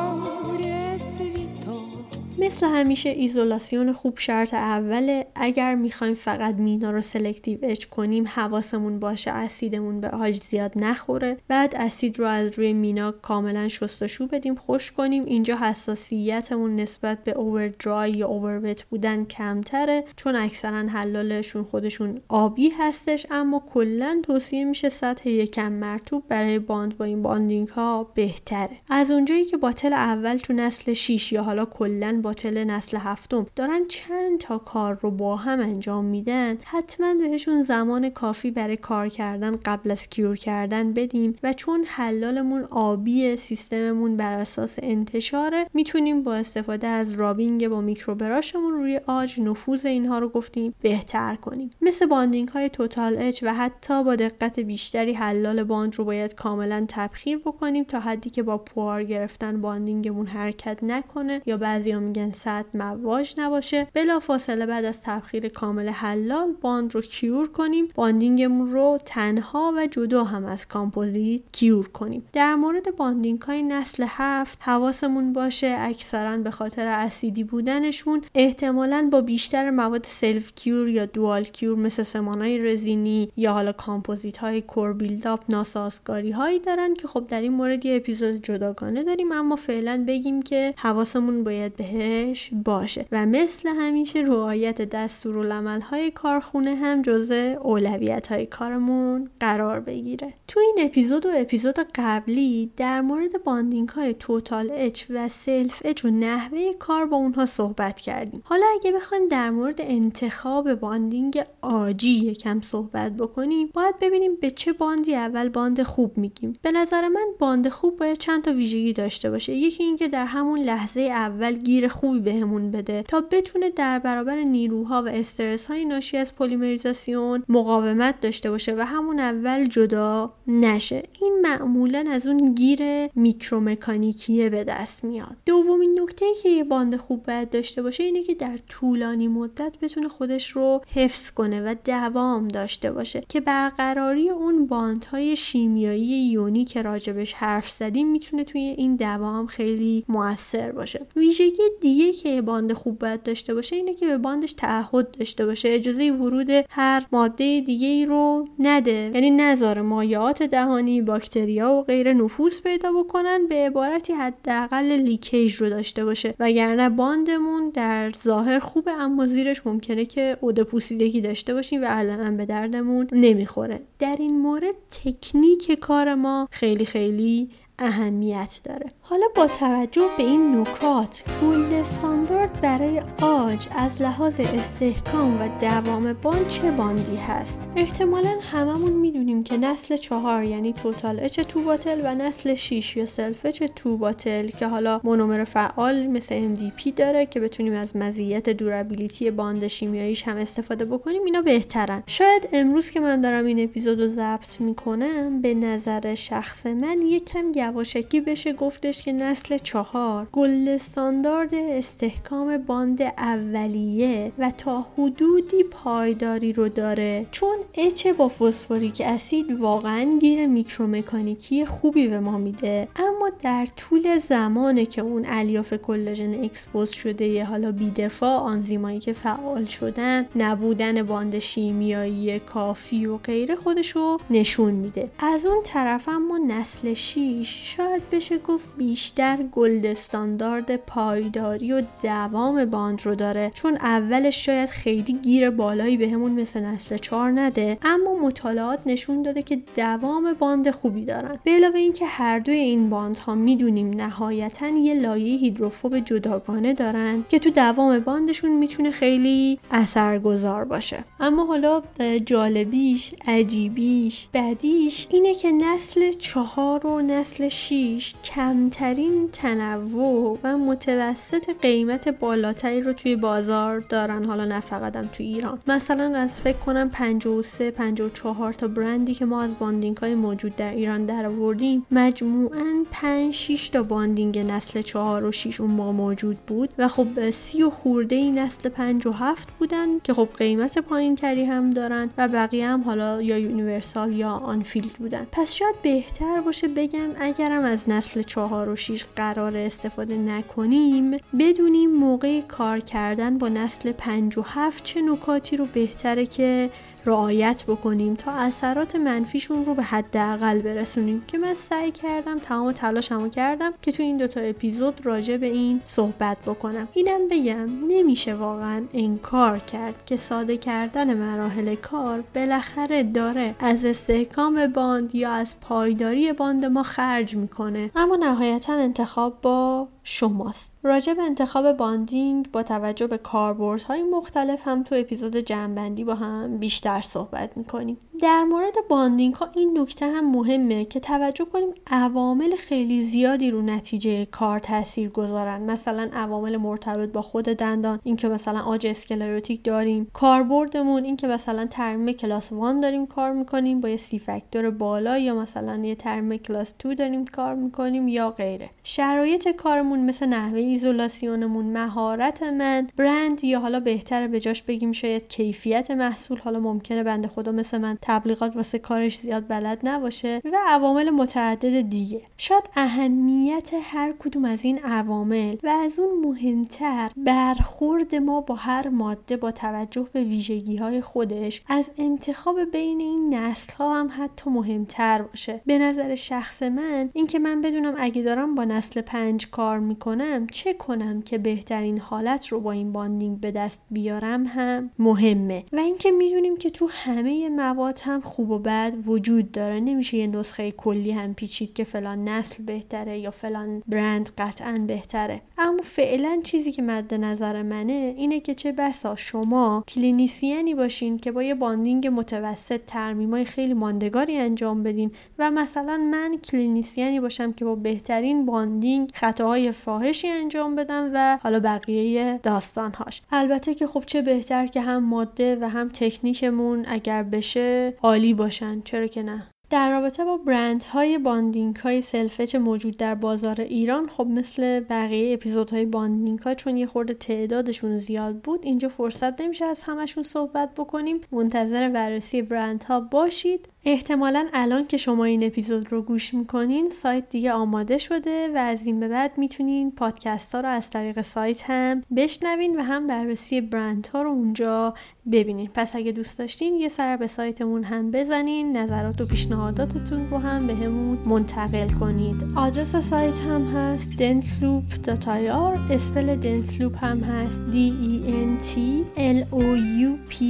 مثل 2.45 2.67
همیشه 2.67 3.10
ایزولاسیون 3.10 3.93
خوب 3.93 4.17
شرط 4.17 4.53
اوله. 4.53 5.25
اگر 5.36 5.75
می‌خوایم 5.75 6.13
فقط 6.13 6.56
مینا 6.56 6.91
رو 6.91 7.01
selective 7.01 7.58
etch 7.62 7.86
کنیم 7.86 8.27
حواسمون 8.27 8.99
باشه 8.99 9.32
اسیدمون 9.32 10.01
به 10.01 10.10
عاج 10.10 10.36
زیاد 10.43 10.71
نخوره. 10.75 11.38
بعد 11.47 11.75
اسید 11.75 12.19
رو 12.19 12.25
از 12.25 12.60
روی 12.60 12.73
مینا 12.73 13.12
کاملا 13.12 13.67
شستشو 13.67 14.27
بدیم 14.27 14.56
خشک 14.56 14.91
کنیم. 14.91 15.25
اینجا 15.25 15.58
حساسیتمون 15.58 16.75
نسبت 16.75 17.23
به 17.23 17.32
over-dry 17.32 18.12
یا 18.12 18.27
over-wet 18.27 18.84
بودن 18.84 19.23
کمتره 19.23 20.03
چون 20.15 20.36
اکثرا 20.36 20.88
حلالشون 20.88 21.63
خودشون 21.63 22.21
آبی 22.27 22.69
هستش 22.79 23.27
اما 23.32 23.63
کلا 23.73 24.21
توصیه 24.23 24.65
میشه 24.65 24.89
سطح 24.89 25.29
یکم 25.29 25.71
مرطوب 25.71 26.23
برای 26.27 26.60
bond 26.60 26.97
با 26.97 27.06
این 27.06 27.21
bonding 27.21 27.67
ها 27.67 28.12
بهتره. 28.15 28.77
از 28.89 29.12
اونجایی 29.12 29.45
که 29.45 29.58
bottle 29.58 29.93
اول 29.93 30.38
تو 30.38 30.53
نسل 30.53 30.93
6 30.93 31.32
یا 31.32 31.43
حالا 31.43 31.65
کلا 31.65 32.19
bottle 32.34 32.63
نسل 32.63 32.98
هفتم 32.98 33.46
دارن 33.56 33.86
چند 33.88 34.39
تا 34.39 34.58
کار 34.58 34.98
رو 35.02 35.12
با 35.12 35.36
هم 35.36 35.60
انجام 35.60 36.06
میدن 36.06 36.58
حتما 36.63 37.13
بهشون 37.13 37.63
زمان 37.63 38.10
کافی 38.10 38.52
برای 38.52 38.78
کار 38.78 39.10
کردن 39.10 39.56
قبل 39.65 39.91
از 39.91 40.10
cure 40.10 40.36
کردن 40.36 40.93
بدیم 40.93 41.36
و 41.43 41.54
چون 41.54 41.84
حلالمون 41.88 42.63
آبی 42.63 43.36
سیستممون 43.36 44.17
بر 44.17 44.34
اساس 44.34 44.80
انتشاره 44.82 45.65
می‌تونیم 45.74 46.24
با 46.24 46.36
استفاده 46.36 46.88
از 46.88 47.12
rubbing 47.12 47.67
با 47.67 47.82
microbrush 47.82 48.52
مون 48.52 48.73
روی 48.74 49.00
عاج 49.08 49.39
نفوذ 49.39 49.86
اینها 49.86 50.19
رو 50.19 50.30
گفتیم 50.30 50.74
بهتر 50.82 51.36
کنیم. 51.36 51.69
مثل 51.82 52.06
bonding 52.06 52.47
های 52.50 52.69
total-etch 52.69 53.43
و 53.43 53.54
حتی 53.54 54.04
با 54.04 54.15
دقت 54.15 54.60
بیشتری 54.60 55.13
حلال 55.13 55.63
bond 55.63 55.95
رو 55.96 56.06
باید 56.06 56.36
کاملا 56.36 56.86
تبخیر 56.88 57.38
بکنیم 57.38 57.84
تا 57.84 58.00
حدی 58.00 58.30
که 58.30 58.43
با 58.43 58.58
پوار 58.58 59.04
گرفتن 59.04 59.62
bonding 59.62 60.08
مون 60.08 60.27
حرکت 60.28 60.84
نکنه 60.84 61.41
یا 61.46 61.58
بعضیا 61.58 62.00
میگن 62.13 62.23
انقدر 62.23 62.65
مواج 62.73 63.34
نباشه. 63.38 63.88
بلا 63.93 64.19
فاصله 64.19 64.65
بعد 64.65 64.86
از 64.86 65.02
تبخیر 65.02 65.47
کامل 65.47 65.89
حلال 65.89 66.54
bond 66.62 66.95
رو 66.95 67.02
cure 67.01 67.47
کنیم. 67.47 67.88
bonding 67.95 68.46
مون 68.46 68.67
رو 68.67 68.97
تنها 69.06 69.73
و 69.78 69.88
جدا 69.88 70.23
هم 70.23 70.45
از 70.45 70.67
کامپوزیت 70.67 71.41
cure 71.51 71.88
کنیم. 71.88 72.23
در 72.34 72.56
مورد 72.56 72.95
bonding 72.95 73.41
های 73.41 73.63
نسل 73.63 74.06
هفت 74.08 74.58
حواسمون 74.62 75.34
باشه 75.34 75.76
اکثرا 75.80 76.38
به 76.38 76.52
خاطر 76.52 76.88
اسیدی 76.88 77.43
بودنشون. 77.43 78.21
احتمالا 78.36 79.10
با 79.12 79.21
بیشتر 79.21 79.69
مواد 79.69 80.06
self-cure 80.06 80.88
یا 80.88 81.06
dual-cure 81.06 81.79
مثل 81.80 82.04
سمانای 82.04 82.58
رزینی 82.58 83.32
یا 83.38 83.54
حالا 83.54 83.71
کامپوزیت 83.71 84.38
های 84.38 84.62
core 84.62 84.93
build-up 84.93 85.43
ناسازگاری 85.49 86.32
هایی 86.32 86.60
دارن 86.60 86.93
که 86.93 87.08
خب 87.08 87.28
در 87.28 87.41
این 87.41 87.54
مورد 87.54 87.86
یه 87.86 87.95
اپیزود 87.95 88.43
جداگانه 88.43 89.04
داریم. 89.04 89.32
اما 89.32 89.56
فعلا 89.56 90.04
بگیم 90.08 90.41
که 90.41 90.73
حواسمون 90.78 91.43
باید 91.43 91.76
بهش 92.03 92.49
باشه. 92.65 93.05
و 93.11 93.25
مثل 93.25 93.69
همیشه 93.69 94.19
رعایت 94.19 94.81
دستورالعمل 94.81 95.81
های 95.81 96.11
کارخونه 96.11 96.75
هم 96.75 97.01
جزء 97.01 97.55
اولویت 97.61 98.27
های 98.27 98.45
کارمون 98.45 99.29
قرار 99.39 99.79
بگیره. 99.79 100.33
تو 100.47 100.59
این 100.59 100.75
اپیزود 100.85 101.25
و 101.25 101.29
اپیزود 101.35 101.75
قبلی 101.95 102.71
در 102.77 103.01
مورد 103.01 103.43
bonding 103.43 103.89
های 103.89 104.13
total-etch 104.13 105.03
و 105.09 105.29
self-etch 105.29 106.06
و 106.05 106.09
نحوه 106.09 106.73
کار 106.79 107.05
با 107.05 107.17
اونها 107.17 107.45
صحبت 107.45 108.01
کردیم. 108.01 108.41
حالا 108.45 108.65
اگه 108.79 108.91
بخوایم 108.91 109.27
در 109.27 109.49
مورد 109.49 109.81
انتخاب 109.81 110.73
bonding 110.73 111.43
عاجی 111.62 112.10
یکم 112.09 112.61
صحبت 112.61 113.17
بکنیم 113.17 113.69
باید 113.73 113.99
ببینیم 114.01 114.35
به 114.35 114.49
چه 114.49 114.73
bond 114.73 115.07
ی 115.07 115.15
اول 115.15 115.49
bond 115.49 115.84
خوب 115.83 116.17
میگیم. 116.17 116.53
به 116.61 116.71
نظر 116.71 117.07
من 117.07 117.25
bond 117.39 117.69
خوب 117.69 117.97
باید 117.97 118.17
چند 118.17 118.43
تا 118.43 118.51
ویژگی 118.53 118.93
داشته 118.93 119.29
باشه. 119.29 119.53
یکی 119.53 119.83
اینکه 119.83 120.07
در 120.07 120.25
همون 120.25 120.59
لحظه 120.59 121.01
اول 121.01 121.53
گیر 121.53 121.92
خوبی 121.93 122.19
بهمون 122.19 122.71
بده 122.71 123.03
تا 123.03 123.21
بتونه 123.21 123.69
در 123.69 123.99
برابر 123.99 124.36
نیروها 124.36 125.03
و 125.03 125.08
استرس 125.08 125.67
های 125.67 125.86
ناشی 125.86 126.17
از 126.17 126.36
پلیمریزاسیون 126.36 127.43
مقاومت 127.49 128.21
داشته 128.21 128.49
باشه 128.49 128.75
و 128.75 128.86
همون 128.86 129.19
اول 129.19 129.65
جدا 129.65 130.34
نشه. 130.47 131.03
این 131.21 131.39
معمولا 131.41 132.06
از 132.12 132.27
اون 132.27 132.53
گیر 132.53 133.08
میکرومکانیکیه 133.15 134.49
به 134.49 134.63
دست 134.63 135.03
میاد. 135.03 135.36
دومین 135.45 135.99
نکته 136.01 136.25
که 136.43 136.49
یه 136.49 136.63
bond 136.63 136.95
خوب 136.95 137.23
باید 137.23 137.49
داشته 137.49 137.82
باشه 137.82 138.03
اینه 138.03 138.23
که 138.23 138.36
در 138.36 138.60
طولانی 138.67 139.27
مدت 139.27 139.73
بتونه 139.82 140.08
خودش 140.08 140.49
رو 140.49 140.82
حفظ 140.95 141.32
کنه 141.32 141.62
و 141.62 141.75
دوام 141.86 142.47
داشته 142.47 142.91
باشه 142.91 143.23
که 143.29 143.41
برقراری 143.41 144.29
اون 144.29 144.67
bond 144.67 145.13
های 145.13 145.36
شیمیایی 145.36 146.29
یونی 146.32 146.65
که 146.65 146.82
راجبش 146.82 147.34
حرف 147.34 147.71
زدیم 147.71 148.12
می‌تونه 148.12 148.43
توی 148.43 148.62
این 148.62 148.95
دوام 148.95 149.47
خیلی 149.47 150.06
موثر 150.08 150.71
باشه. 150.71 151.06
ویژگی 151.15 151.63
دیگه 151.84 152.13
که 152.13 152.41
bond 152.41 152.73
خوب 152.74 153.00
باید 153.00 153.24
داشته 153.24 153.54
باشه 153.54 153.76
اینه 153.76 153.93
که 153.93 154.06
به 154.06 154.17
bond 154.17 154.41
ش 154.41 154.53
تعهد 154.54 155.12
داشته 155.12 155.46
باشه. 155.46 155.69
اجازه 155.69 156.12
ورود 156.12 156.50
هر 156.69 157.06
ماده 157.12 157.60
دیگه 157.65 157.88
ای 157.88 158.06
رو 158.06 158.48
نده. 158.60 159.12
یعنی 159.13 159.32
نذاره 159.32 159.82
مایعات 159.82 160.43
دهانی 160.43 161.02
باکتریا 161.02 161.74
و 161.74 161.84
غیره 161.84 162.13
نفوذ 162.13 162.62
پیدا 162.62 162.91
بکنن 162.91 163.48
به 163.48 163.56
عبارتی 163.56 164.13
حداقل 164.13 164.91
leakage 164.91 165.53
رو 165.54 165.69
داشته 165.69 166.06
باشه. 166.06 166.36
وگرنه 166.39 166.89
bond 166.89 167.35
مون 167.35 167.69
در 167.69 168.12
ظاهر 168.24 168.60
خوبه 168.60 168.91
اما 168.91 169.28
زیرش 169.28 169.67
ممکنه 169.67 170.06
که 170.06 170.38
عود 170.43 170.63
پوسیدگی 170.63 171.22
داشته 171.22 171.54
باشیم 171.54 171.84
و 171.84 171.86
الان 171.89 172.38
به 172.38 172.46
دردمون 172.46 173.08
نمی‌خوره. 173.12 173.82
در 174.00 174.15
این 174.19 174.39
مورد 174.39 174.76
تکنیک 175.04 175.80
کار 175.80 176.15
ما 176.15 176.48
خیلی 176.52 176.86
خیلی 176.86 177.50
اهمیت 177.79 178.62
داره. 178.63 178.91
حالا 179.01 179.25
با 179.36 179.47
توجه 179.47 180.07
به 180.17 180.23
این 180.23 180.57
نکات 180.57 181.23
gold 181.41 181.73
standard 181.73 182.62
برای 182.62 183.01
عاج 183.21 183.67
از 183.75 184.01
لحاظ 184.01 184.39
استحکام 184.39 185.41
و 185.41 185.49
دوام 185.59 186.13
bond 186.13 186.47
چه 186.47 186.71
bond 186.71 187.07
ی 187.07 187.15
هست؟ 187.15 187.71
احتمالا 187.75 188.29
هممون 188.51 188.91
می‌دونیم 188.91 189.43
که 189.43 189.57
نسل 189.57 189.97
چهار 189.97 190.43
یعنی 190.43 190.73
total 190.73 191.19
etch 191.19 191.39
two 191.39 191.63
bottle 191.63 192.01
و 192.03 192.15
نسل 192.15 192.55
6 192.55 192.97
یا 192.97 193.05
self 193.06 193.45
etch 193.45 193.63
two 193.63 193.97
bottle 193.97 194.47
که 194.47 194.67
حالا 194.67 195.01
مونومر 195.03 195.43
فعال 195.43 196.07
مثل 196.07 196.55
MDP 196.55 196.91
داره 196.95 197.25
که 197.25 197.39
بتونیم 197.39 197.73
از 197.73 197.95
مزیت 197.95 198.49
durability 198.49 199.32
bond 199.32 199.67
شیمیاییش 199.67 200.23
هم 200.23 200.38
استفاده 200.38 200.86
بکنیم 200.86 201.23
اینا 201.25 201.41
بهترن. 201.41 202.03
شاید 202.07 202.49
امروز 202.53 202.89
که 202.89 202.99
من 202.99 203.21
دارم 203.21 203.45
این 203.45 203.63
اپیزود 203.63 204.01
رو 204.01 204.07
ضبط 204.07 204.62
می‌کنم 204.62 205.41
به 205.41 205.53
نظر 205.53 206.15
شخص 206.15 206.65
من 206.65 207.01
یکم 207.01 207.51
یواشکی 207.63 208.21
بشه 208.21 208.54
گفتش 208.54 209.02
که 209.02 209.12
نسل 209.12 209.58
چهار 209.58 210.28
gold 210.32 210.67
standard 210.69 211.56
استحکام 211.56 212.58
bond 212.58 213.01
اولیه 213.02 214.32
و 214.38 214.52
تا 214.58 214.86
حدودی 214.97 215.63
پایداری 215.63 216.54
رو 216.54 216.69
داره. 216.69 217.26
چون 217.32 217.56
etch 217.73 218.08
با 218.08 218.28
phosphoric 218.27 219.01
acid 219.06 219.51
واقعا 219.52 220.19
گیر 220.21 220.47
میکرومکانیکی 220.47 221.65
خوبی 221.65 222.08
به 222.08 222.19
ما 222.19 222.38
میده. 222.38 222.88
اما 222.95 223.30
در 223.41 223.67
طول 223.78 224.19
زمانه 224.19 224.86
که 224.86 225.02
اون 225.02 225.26
الیاف 225.28 225.73
کلاژن 225.73 226.43
expose 226.43 226.91
شده 226.91 227.26
یه 227.26 227.45
حالا 227.45 227.71
بیدفاع 227.71 228.39
آنزیمایی 228.39 228.99
که 228.99 229.13
فعال 229.13 229.65
شدن 229.65 230.26
نبودن 230.36 231.04
bond 231.03 231.39
شیمیایی 231.39 232.39
کافی 232.39 233.06
و 233.06 233.17
غیره 233.17 233.56
خودشو 233.56 234.17
نشون 234.30 234.73
میده. 234.73 235.10
از 235.19 235.45
اون 235.45 235.63
طرف 235.63 236.10
اما 236.10 236.38
نسل 236.38 236.93
6 236.93 237.52
شاید 237.53 238.09
بشه 238.11 238.37
گفت 238.37 238.67
بیشتر 238.77 239.37
gold 239.51 239.86
standard 239.86 240.75
پایداری 240.75 241.73
و 241.73 241.81
دوام 242.03 242.65
bond 242.65 243.01
رو 243.05 243.15
داره. 243.15 243.51
چون 243.53 243.75
اولش 243.75 244.45
شاید 244.45 244.69
خیلی 244.69 245.13
گیر 245.13 245.49
بالایی 245.49 245.97
بهمون 245.97 246.35
به 246.35 246.41
مثل 246.41 246.59
نسل 246.59 246.97
4 246.97 247.31
نده 247.31 247.77
اما 247.81 248.13
مطالعات 248.13 248.79
نشون 248.85 249.21
داده 249.21 249.41
که 249.41 249.61
دوام 249.75 250.33
bond 250.34 250.71
خوبی 250.71 251.05
دارن. 251.05 251.39
به 251.43 251.51
علاوه 251.51 251.75
اینکه 251.75 252.05
هر 252.05 252.39
دوی 252.39 252.55
این 252.55 252.89
bond 252.89 253.17
ها 253.17 253.35
می‌دونیم 253.35 253.89
نهایتا 253.89 254.67
یه 254.67 254.93
لایه 254.93 255.37
هیدروفوب 255.37 255.99
جداگانه 255.99 256.73
دارن 256.73 257.23
که 257.29 257.39
تو 257.39 257.49
دوام 257.49 257.99
bond 257.99 258.25
شون 258.25 258.51
می‌تونه 258.51 258.91
خیلی 258.91 259.59
اثرگذار 259.71 260.65
باشه. 260.65 261.03
اما 261.19 261.45
حالا 261.45 261.81
جالبیش 262.25 263.13
عجیبیش 263.27 264.27
بدیش 264.33 265.07
اینه 265.09 265.35
که 265.35 265.51
نسل 265.51 266.11
چهار 266.11 266.87
و 266.87 267.01
نسل 267.01 267.42
6 267.47 268.13
کمترین 268.23 269.29
تنوع 269.32 270.39
و 270.43 270.58
متوسط 270.58 271.49
قیمت 271.62 272.10
بالاتری 272.10 272.82
رو 272.82 272.93
توی 272.93 273.15
بازار 273.15 273.79
دارن. 273.79 274.25
حالا 274.25 274.45
نه 274.45 274.60
فقط 274.60 275.12
توی 275.12 275.25
ایران. 275.25 275.60
مثلا 275.67 276.17
از 276.17 276.41
فکر 276.41 276.58
کنم 276.58 276.89
53 276.89 277.71
54 277.71 278.53
تا 278.53 278.67
برندی 278.67 279.13
که 279.13 279.25
ما 279.25 279.41
از 279.41 279.60
bonding 279.60 279.97
های 279.97 280.15
موجود 280.15 280.56
در 280.56 280.71
ایران 280.71 281.06
در 281.06 281.25
آوردیم 281.25 281.86
مجموعا 281.91 282.86
5 282.91 283.34
6 283.34 283.69
تا 283.69 283.84
bonding 283.84 284.39
نسل 284.39 284.82
4 284.82 285.23
و 285.23 285.32
6 285.32 285.62
اون 285.62 285.71
موقع 285.71 285.91
موجود 285.91 286.38
بود. 286.38 286.69
و 286.77 286.88
خب 286.88 287.29
سی 287.29 287.63
و 287.63 287.69
خورده 287.69 288.15
ای 288.15 288.32
نسل 288.32 288.69
5 288.69 289.08
و 289.08 289.12
7 289.12 289.47
بودن 289.60 289.99
که 289.99 290.13
خب 290.13 290.27
قیمت 290.38 290.79
پایین 290.79 291.15
تری 291.15 291.43
هم 291.43 291.69
دارن 291.69 292.10
و 292.17 292.27
بقیه 292.27 292.67
هم 292.67 292.82
حالا 292.82 293.21
یا 293.21 293.38
universal 293.38 294.13
یا 294.13 294.29
unfilled 294.29 294.91
بودن. 294.91 295.27
پس 295.32 295.53
شاید 295.53 295.75
بهتر 295.82 296.41
باشه 296.41 296.67
بگم 296.67 297.10
اگرم 297.34 297.63
از 297.63 297.89
نسل 297.89 298.22
4 298.22 298.69
و 298.69 298.76
6 298.76 299.06
قرار 299.15 299.58
استفاده 299.58 300.17
نکنیم 300.17 301.17
بدونیم 301.39 301.91
موقع 301.91 302.41
کار 302.41 302.80
کردن 302.80 303.38
با 303.38 303.50
نسل 303.50 303.91
5 303.91 304.38
و 304.38 304.41
7 304.41 304.84
چه 304.84 305.02
نکاتی 305.02 305.58
رو 305.58 305.65
بهتره 305.65 306.26
که 306.26 306.69
رعایت 307.05 307.63
بکنیم 307.67 308.15
تا 308.15 308.31
اثرات 308.31 308.95
منفیشون 308.95 309.65
رو 309.65 309.73
به 309.73 309.83
حداقل 309.83 310.61
برسونیم. 310.61 311.23
که 311.27 311.37
من 311.37 311.53
سعی 311.53 311.91
کردم 311.91 312.39
تمام 312.39 312.71
تلاشمو 312.71 313.29
کردم 313.29 313.71
که 313.81 313.91
تو 313.91 314.03
این 314.03 314.17
دوتا 314.17 314.41
اپیزود 314.41 315.05
راجع 315.05 315.37
به 315.37 315.45
این 315.45 315.81
صحبت 315.85 316.37
بکنم. 316.37 316.87
اینم 316.93 317.27
بگم 317.31 317.87
نمیشه 317.87 318.35
واقعا 318.35 318.83
انکار 318.93 319.57
کرد 319.57 320.05
که 320.05 320.17
ساده 320.17 320.57
کردن 320.57 321.13
مراحل 321.13 321.75
کار 321.75 322.23
بالاخره 322.35 323.03
داره 323.03 323.55
از 323.59 323.85
استحکام 323.85 324.67
bond 324.67 325.15
یا 325.15 325.31
از 325.31 325.55
پایداری 325.61 326.33
bond 326.34 326.65
ما 326.65 326.83
خرج 326.83 327.35
می‌کنه. 327.35 327.91
اما 327.95 328.15
نهایتا 328.15 328.73
انتخاب 328.73 329.41
با 329.41 329.87
شماست. 330.03 330.73
راجع 330.83 331.13
به 331.13 331.21
انتخاب 331.21 331.71
bonding 331.71 332.51
با 332.51 332.63
توجه 332.63 333.07
به 333.07 333.17
کاربردهای 333.17 334.03
مختلف 334.03 334.67
هم 334.67 334.83
تو 334.83 334.95
اپیزود 334.95 335.35
جمع‌بندی 335.36 336.03
با 336.03 336.15
هم 336.15 336.57
بیشتر 336.57 337.01
صحبت 337.01 337.57
می‌کنیم. 337.57 337.97
در 338.21 338.43
مورد 338.43 338.73
bonding 338.89 339.36
ها 339.35 339.49
این 339.55 339.77
نکته 339.79 340.05
هم 340.05 340.31
مهمه 340.31 340.85
که 340.85 340.99
توجه 340.99 341.45
کنیم 341.45 341.73
عوامل 341.87 342.55
خیلی 342.55 343.03
زیادی 343.03 343.51
رو 343.51 343.61
نتیجه 343.61 344.25
کار 344.25 344.59
تاثیر 344.59 345.09
گذارن. 345.09 345.61
مثلا 345.61 346.09
عوامل 346.13 346.57
مرتبط 346.57 347.09
با 347.09 347.21
خود 347.21 347.45
دندان 347.45 347.99
اینکه 348.03 348.27
مثلا 348.27 348.59
عاج 348.60 348.88
sclerotic 348.88 349.63
داریم 349.63 350.07
کاربردمون 350.13 351.03
اینکه 351.03 351.27
مثلا 351.27 351.65
ترمیم 351.65 352.15
کلاس 352.15 352.51
1 352.51 352.59
داریم 352.81 353.05
کار 353.05 353.31
می‌کنیم 353.31 353.81
با 353.81 353.89
یه 353.89 353.97
C-factor 353.97 354.69
بالا 354.69 355.17
یا 355.17 355.35
مثلا 355.35 355.75
یه 355.75 355.95
ترمیم 355.95 356.39
کلاس 356.39 356.73
2 356.79 356.95
داریم 356.95 357.25
کار 357.25 357.55
می‌کنیم 357.55 358.07
یا 358.07 358.29
غیره. 358.29 358.69
شرایط 358.83 359.47
کارمون 359.49 359.92
تکنیکمون 359.93 359.99
مثل 359.99 360.25
نحوه 360.25 360.60
ایزولاسیونمون 360.60 361.65
مهارت 361.65 362.43
من 362.43 362.88
برند 362.97 363.43
یا 363.43 363.60
حالا 363.60 363.79
بهتره 363.79 364.27
به 364.27 364.39
جاش 364.39 364.63
بگیم 364.63 364.91
شاید 364.91 365.27
کیفیت 365.27 365.91
محصول. 365.91 366.38
حالا 366.38 366.60
ممکنه 366.60 367.03
بنده 367.03 367.27
خدا 367.27 367.51
مثل 367.51 367.77
من 367.77 367.97
تبلیغات 368.01 368.56
واسه 368.56 368.79
کارش 368.79 369.17
زیاد 369.17 369.47
بلد 369.47 369.79
نباشه 369.84 370.41
و 370.45 370.58
عوامل 370.67 371.10
متعدد 371.10 371.89
دیگه. 371.89 372.21
شاید 372.38 372.69
اهمیت 372.75 373.71
هر 373.84 374.13
کدوم 374.19 374.45
از 374.45 374.65
این 374.65 374.79
عوامل 374.79 375.56
و 375.63 375.67
از 375.67 375.99
اون 375.99 376.25
مهمتر 376.25 377.12
برخورد 377.17 378.15
ما 378.15 378.41
با 378.41 378.56
هر 378.56 378.89
ماده 378.89 379.38
با 379.38 379.51
توجه 379.51 380.08
به 380.13 380.23
ویژگی 380.23 380.77
های 380.77 381.01
خودش 381.01 381.62
از 381.69 381.91
انتخاب 381.97 382.63
بین 382.71 383.01
این 383.01 383.34
نسل 383.36 383.73
ها 383.73 383.99
هم 383.99 384.10
حتی 384.17 384.49
مهمتر 384.49 385.21
باشه. 385.21 385.62
به 385.65 385.77
نظر 385.77 386.15
شخص 386.15 386.63
من 386.63 387.10
اینکه 387.13 387.39
من 387.39 387.62
بدونم 387.62 387.95
اگه 387.97 388.21
دارم 388.21 388.56
با 388.56 388.63
نسل 388.63 389.01
پنج 389.01 389.49
کار 389.49 389.79
می‌کنم 389.84 390.48
چه 390.48 390.74
کنم 390.74 391.22
که 391.22 391.38
بهترین 391.38 391.98
حالت 391.98 392.48
رو 392.48 392.60
با 392.60 392.72
این 392.72 392.91
bonding 392.91 393.39
به 393.39 393.52
دست 393.52 393.82
بیارم 393.91 394.46
هم 394.48 394.89
مهمه. 395.00 395.63
و 395.74 395.80
اینکه 395.80 396.12
می‌دونیم 396.12 396.58
که 396.58 396.69
تو 396.69 396.89
همه 396.91 397.50
مواد 397.50 398.00
هم 398.04 398.22
خوب 398.22 398.52
و 398.52 398.60
بد 398.60 398.93
وجود 399.06 399.52
داره. 399.52 399.80
نمیشه 399.80 400.17
یه 400.17 400.28
نسخه 400.28 400.72
کلی 400.72 401.12
هم 401.12 401.34
پیچید 401.34 401.74
که 401.74 401.84
فلان 401.84 402.24
نسل 402.24 402.63
بهتره 402.63 403.19
یا 403.19 403.32
فلان 403.32 403.84
برند 403.88 404.30
قطعا 404.38 404.84
بهتره. 404.88 405.41
اما 405.58 405.84
فعلا 405.84 406.39
چیزی 406.43 406.72
که 406.72 406.82
مد 406.82 407.13
نظر 407.13 407.62
منه 407.62 408.13
اینه 408.17 408.39
که 408.39 408.54
چه 408.54 408.72
بسا 408.72 409.15
شما 409.15 409.84
clinician 409.88 410.67
ی 410.67 410.75
باشین 410.76 411.17
که 411.17 411.32
با 411.32 411.43
یه 411.43 411.56
bonding 411.56 412.08
متوسط 412.08 412.82
ترمیمای 412.88 413.46
خیلی 413.46 413.74
ماندگاری 413.74 414.38
انجام 414.38 414.84
بدین. 414.84 415.12
و 415.39 415.52
مثلا 415.52 415.98
من 415.98 416.38
clinician 416.38 417.11
ی 417.11 417.19
باشم 417.19 417.54
که 417.54 417.65
با 417.65 417.76
بهترین 417.76 418.46
bonding 418.45 419.10
خطاهای 419.13 419.72
فاحشی 419.73 420.27
انجام 420.27 420.75
بدم 420.75 421.12
و 421.13 421.39
حالا 421.43 421.59
بقیه 421.59 422.39
داستانهاش. 422.43 423.21
البته 423.31 423.75
که 423.75 423.88
خب 423.88 424.03
چه 424.05 424.21
بهتر 424.21 424.67
که 424.67 424.81
هم 424.81 425.03
ماده 425.03 425.57
و 425.62 425.69
هم 425.69 425.89
تکنیکمون 425.89 426.86
اگر 426.88 427.23
بشه 427.23 427.93
عالی 428.03 428.33
باشن 428.33 428.81
چرا 428.81 429.07
که 429.07 429.23
نه؟ 429.23 429.47
در 429.73 429.89
رابطه 429.89 430.25
با 430.25 430.38
برند 430.38 430.83
های 430.83 431.17
bonding 431.17 431.75
های 431.75 432.01
self 432.01 432.28
etch 432.28 432.56
موجود 432.55 432.97
در 432.97 433.15
بازار 433.15 433.62
ایران 433.62 434.07
خب 434.07 434.27
مثل 434.27 434.79
بقیه 434.79 435.33
اپیزودهای 435.33 435.86
bonding 435.86 436.39
ها 436.39 436.53
چون 436.53 436.77
یه 436.77 436.86
خورده 436.86 437.13
تعدادشون 437.13 437.97
زیاد 437.97 438.36
بود 438.36 438.59
اینجا 438.63 438.89
فرصت 438.89 439.41
نمیشه 439.41 439.65
از 439.65 439.83
همشون 439.83 440.23
صحبت 440.23 440.73
بکنیم. 440.73 441.21
منتظر 441.31 441.89
بررسی 441.89 442.41
برند 442.41 442.83
ها 442.83 442.99
باشید. 442.99 443.69
احتمالا 443.86 444.48
الان 444.54 444.88
که 444.88 444.98
شما 444.98 445.26
این 445.26 445.43
اپیزود 445.43 445.91
رو 445.91 446.02
گوش 446.02 446.34
می‌کنین 446.34 446.89
سایت 446.89 447.30
دیگه 447.30 447.52
آماده 447.52 447.98
شده 447.98 448.50
و 448.56 448.58
از 448.58 448.86
این 448.86 449.00
به 449.00 449.08
بعد 449.08 449.38
می‌تونین 449.38 449.91
پادکست 449.91 450.56
ها 450.56 450.62
رو 450.62 450.69
از 450.69 450.89
طریق 450.89 451.22
سایت 451.22 451.63
هم 451.65 452.04
بشنوین 452.15 452.80
و 452.80 452.84
هم 452.84 453.08
بررسی 453.08 453.62
برند 453.62 454.08
ها 454.13 454.22
رو 454.22 454.30
اونجا 454.30 454.93
ببینین. 455.32 455.69
پس 455.74 455.96
اگه 455.96 456.12
دوست 456.12 456.39
داشتین 456.39 456.74
یه 456.74 456.89
سر 456.89 457.17
به 457.17 457.28
سایتمون 457.28 457.84
هم 457.84 458.12
بزنین 458.12 458.78
نظرات 458.78 459.22
و 459.22 459.26
پیشنهاداتتون 459.26 460.30
رو 460.30 460.38
هم 460.38 460.67
بهمون 460.67 461.17
منتقل 461.26 461.89
کنید. 462.00 462.43
آدرس 462.56 462.96
سایت 462.96 463.39
هم 463.39 463.63
هست 463.65 464.12
dentloupe.ir 464.12 465.91
spell 465.91 466.36
دنتلوپ 466.36 467.04
هم 467.04 467.19
هست 467.19 467.63
D 467.72 467.76
E 467.76 468.30
N 468.30 468.63
T 468.63 468.78
L 469.17 469.54
O 469.54 469.65
U 470.02 470.32
P 470.34 470.43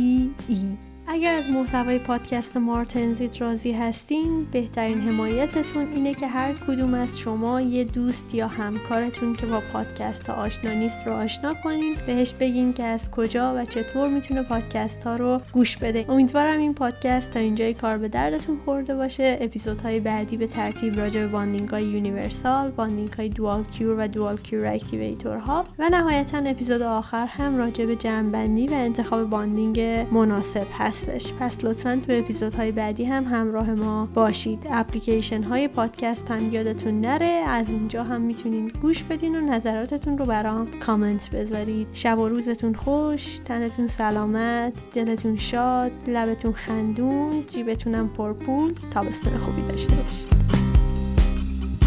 E. 0.49 0.92
اگر 1.07 1.35
از 1.35 1.49
محتوای 1.49 1.99
پادکست 1.99 2.57
مارتنزیت 2.57 3.41
راضی 3.41 3.71
هستین 3.71 4.47
بهترین 4.51 5.01
حمایتتون 5.01 5.87
اینه 5.87 6.13
که 6.13 6.27
هر 6.27 6.53
کدوم 6.53 6.93
از 6.93 7.19
شما 7.19 7.61
یه 7.61 7.83
دوست 7.83 8.35
یا 8.35 8.47
همکارتون 8.47 9.35
که 9.35 9.45
با 9.45 9.61
پادکست 9.73 10.29
آشنا 10.29 10.73
نیست 10.73 11.07
رو 11.07 11.13
آشنا 11.13 11.53
کنین. 11.53 11.95
بهش 12.05 12.33
بگین 12.33 12.73
که 12.73 12.83
از 12.83 13.11
کجا 13.11 13.55
و 13.57 13.65
چطور 13.65 14.09
می‌تونه 14.09 14.43
پادکست 14.43 15.03
ها 15.03 15.15
رو 15.15 15.41
گوش 15.51 15.77
بده. 15.77 16.05
امیدوارم 16.09 16.59
این 16.59 16.73
پادکست 16.73 17.31
تا 17.31 17.39
اینجای 17.39 17.73
کار 17.73 17.97
به 17.97 18.07
دردتون 18.07 18.59
خورده 18.65 18.95
باشه. 18.95 19.37
اپیزودهای 19.41 19.99
بعدی 19.99 20.37
به 20.37 20.47
ترتیب 20.47 20.99
راجع 20.99 21.21
به 21.21 21.27
bonding 21.27 21.69
های 21.69 21.83
universal 21.83 22.71
bonding 22.71 23.13
های 23.13 23.29
dual 23.29 23.63
cure 23.63 23.95
و 23.99 24.07
dual 24.07 24.37
cure 24.37 24.67
activator 24.67 25.37
ها 25.37 25.65
و 25.79 25.89
نهایتا 25.89 26.37
اپیزود 26.37 26.81
آخر 26.81 27.25
هم 27.25 27.57
راجع 27.57 27.85
به 27.85 27.95
جمعبندی 27.95 28.67
و 28.67 28.73
انتخاب 28.73 29.29
bonding 29.29 29.79
مناسب 30.11 30.67
هست. 30.77 30.92
پس 31.39 31.65
لطفا 31.65 32.01
تو 32.07 32.13
اپیزودهای 32.13 32.71
بعدی 32.71 33.05
هم 33.05 33.23
همراه 33.23 33.73
ما 33.73 34.05
باشید. 34.13 34.67
اپلیکیشن 34.71 35.43
های 35.43 35.67
پادکست 35.67 36.31
هم 36.31 36.53
یادتون 36.53 37.01
نره. 37.01 37.43
از 37.47 37.71
اونجا 37.71 38.03
هم 38.03 38.21
می‌تونین 38.21 38.71
گوش 38.81 39.03
بدین 39.03 39.35
و 39.35 39.41
نظراتتون 39.41 40.17
رو 40.17 40.25
برام 40.25 40.67
کامنت 40.79 41.29
بذارید. 41.29 41.87
شب 41.93 42.19
و 42.19 42.29
روزتون 42.29 42.75
خوش 42.75 43.37
تنتون 43.45 43.87
سلامت 43.87 44.73
دلتون 44.93 45.37
شاد 45.37 45.91
لبتون 46.07 46.53
خندون 46.53 47.43
جیبتونم 47.53 48.09
پرپول. 48.09 48.73
تابستون 48.93 49.33
خوبی 49.37 49.61
داشته 49.61 49.95
باشید. 49.95 50.27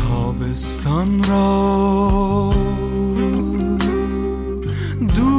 تابستان 0.09 1.25
را 1.25 2.53
دوست 5.17 5.36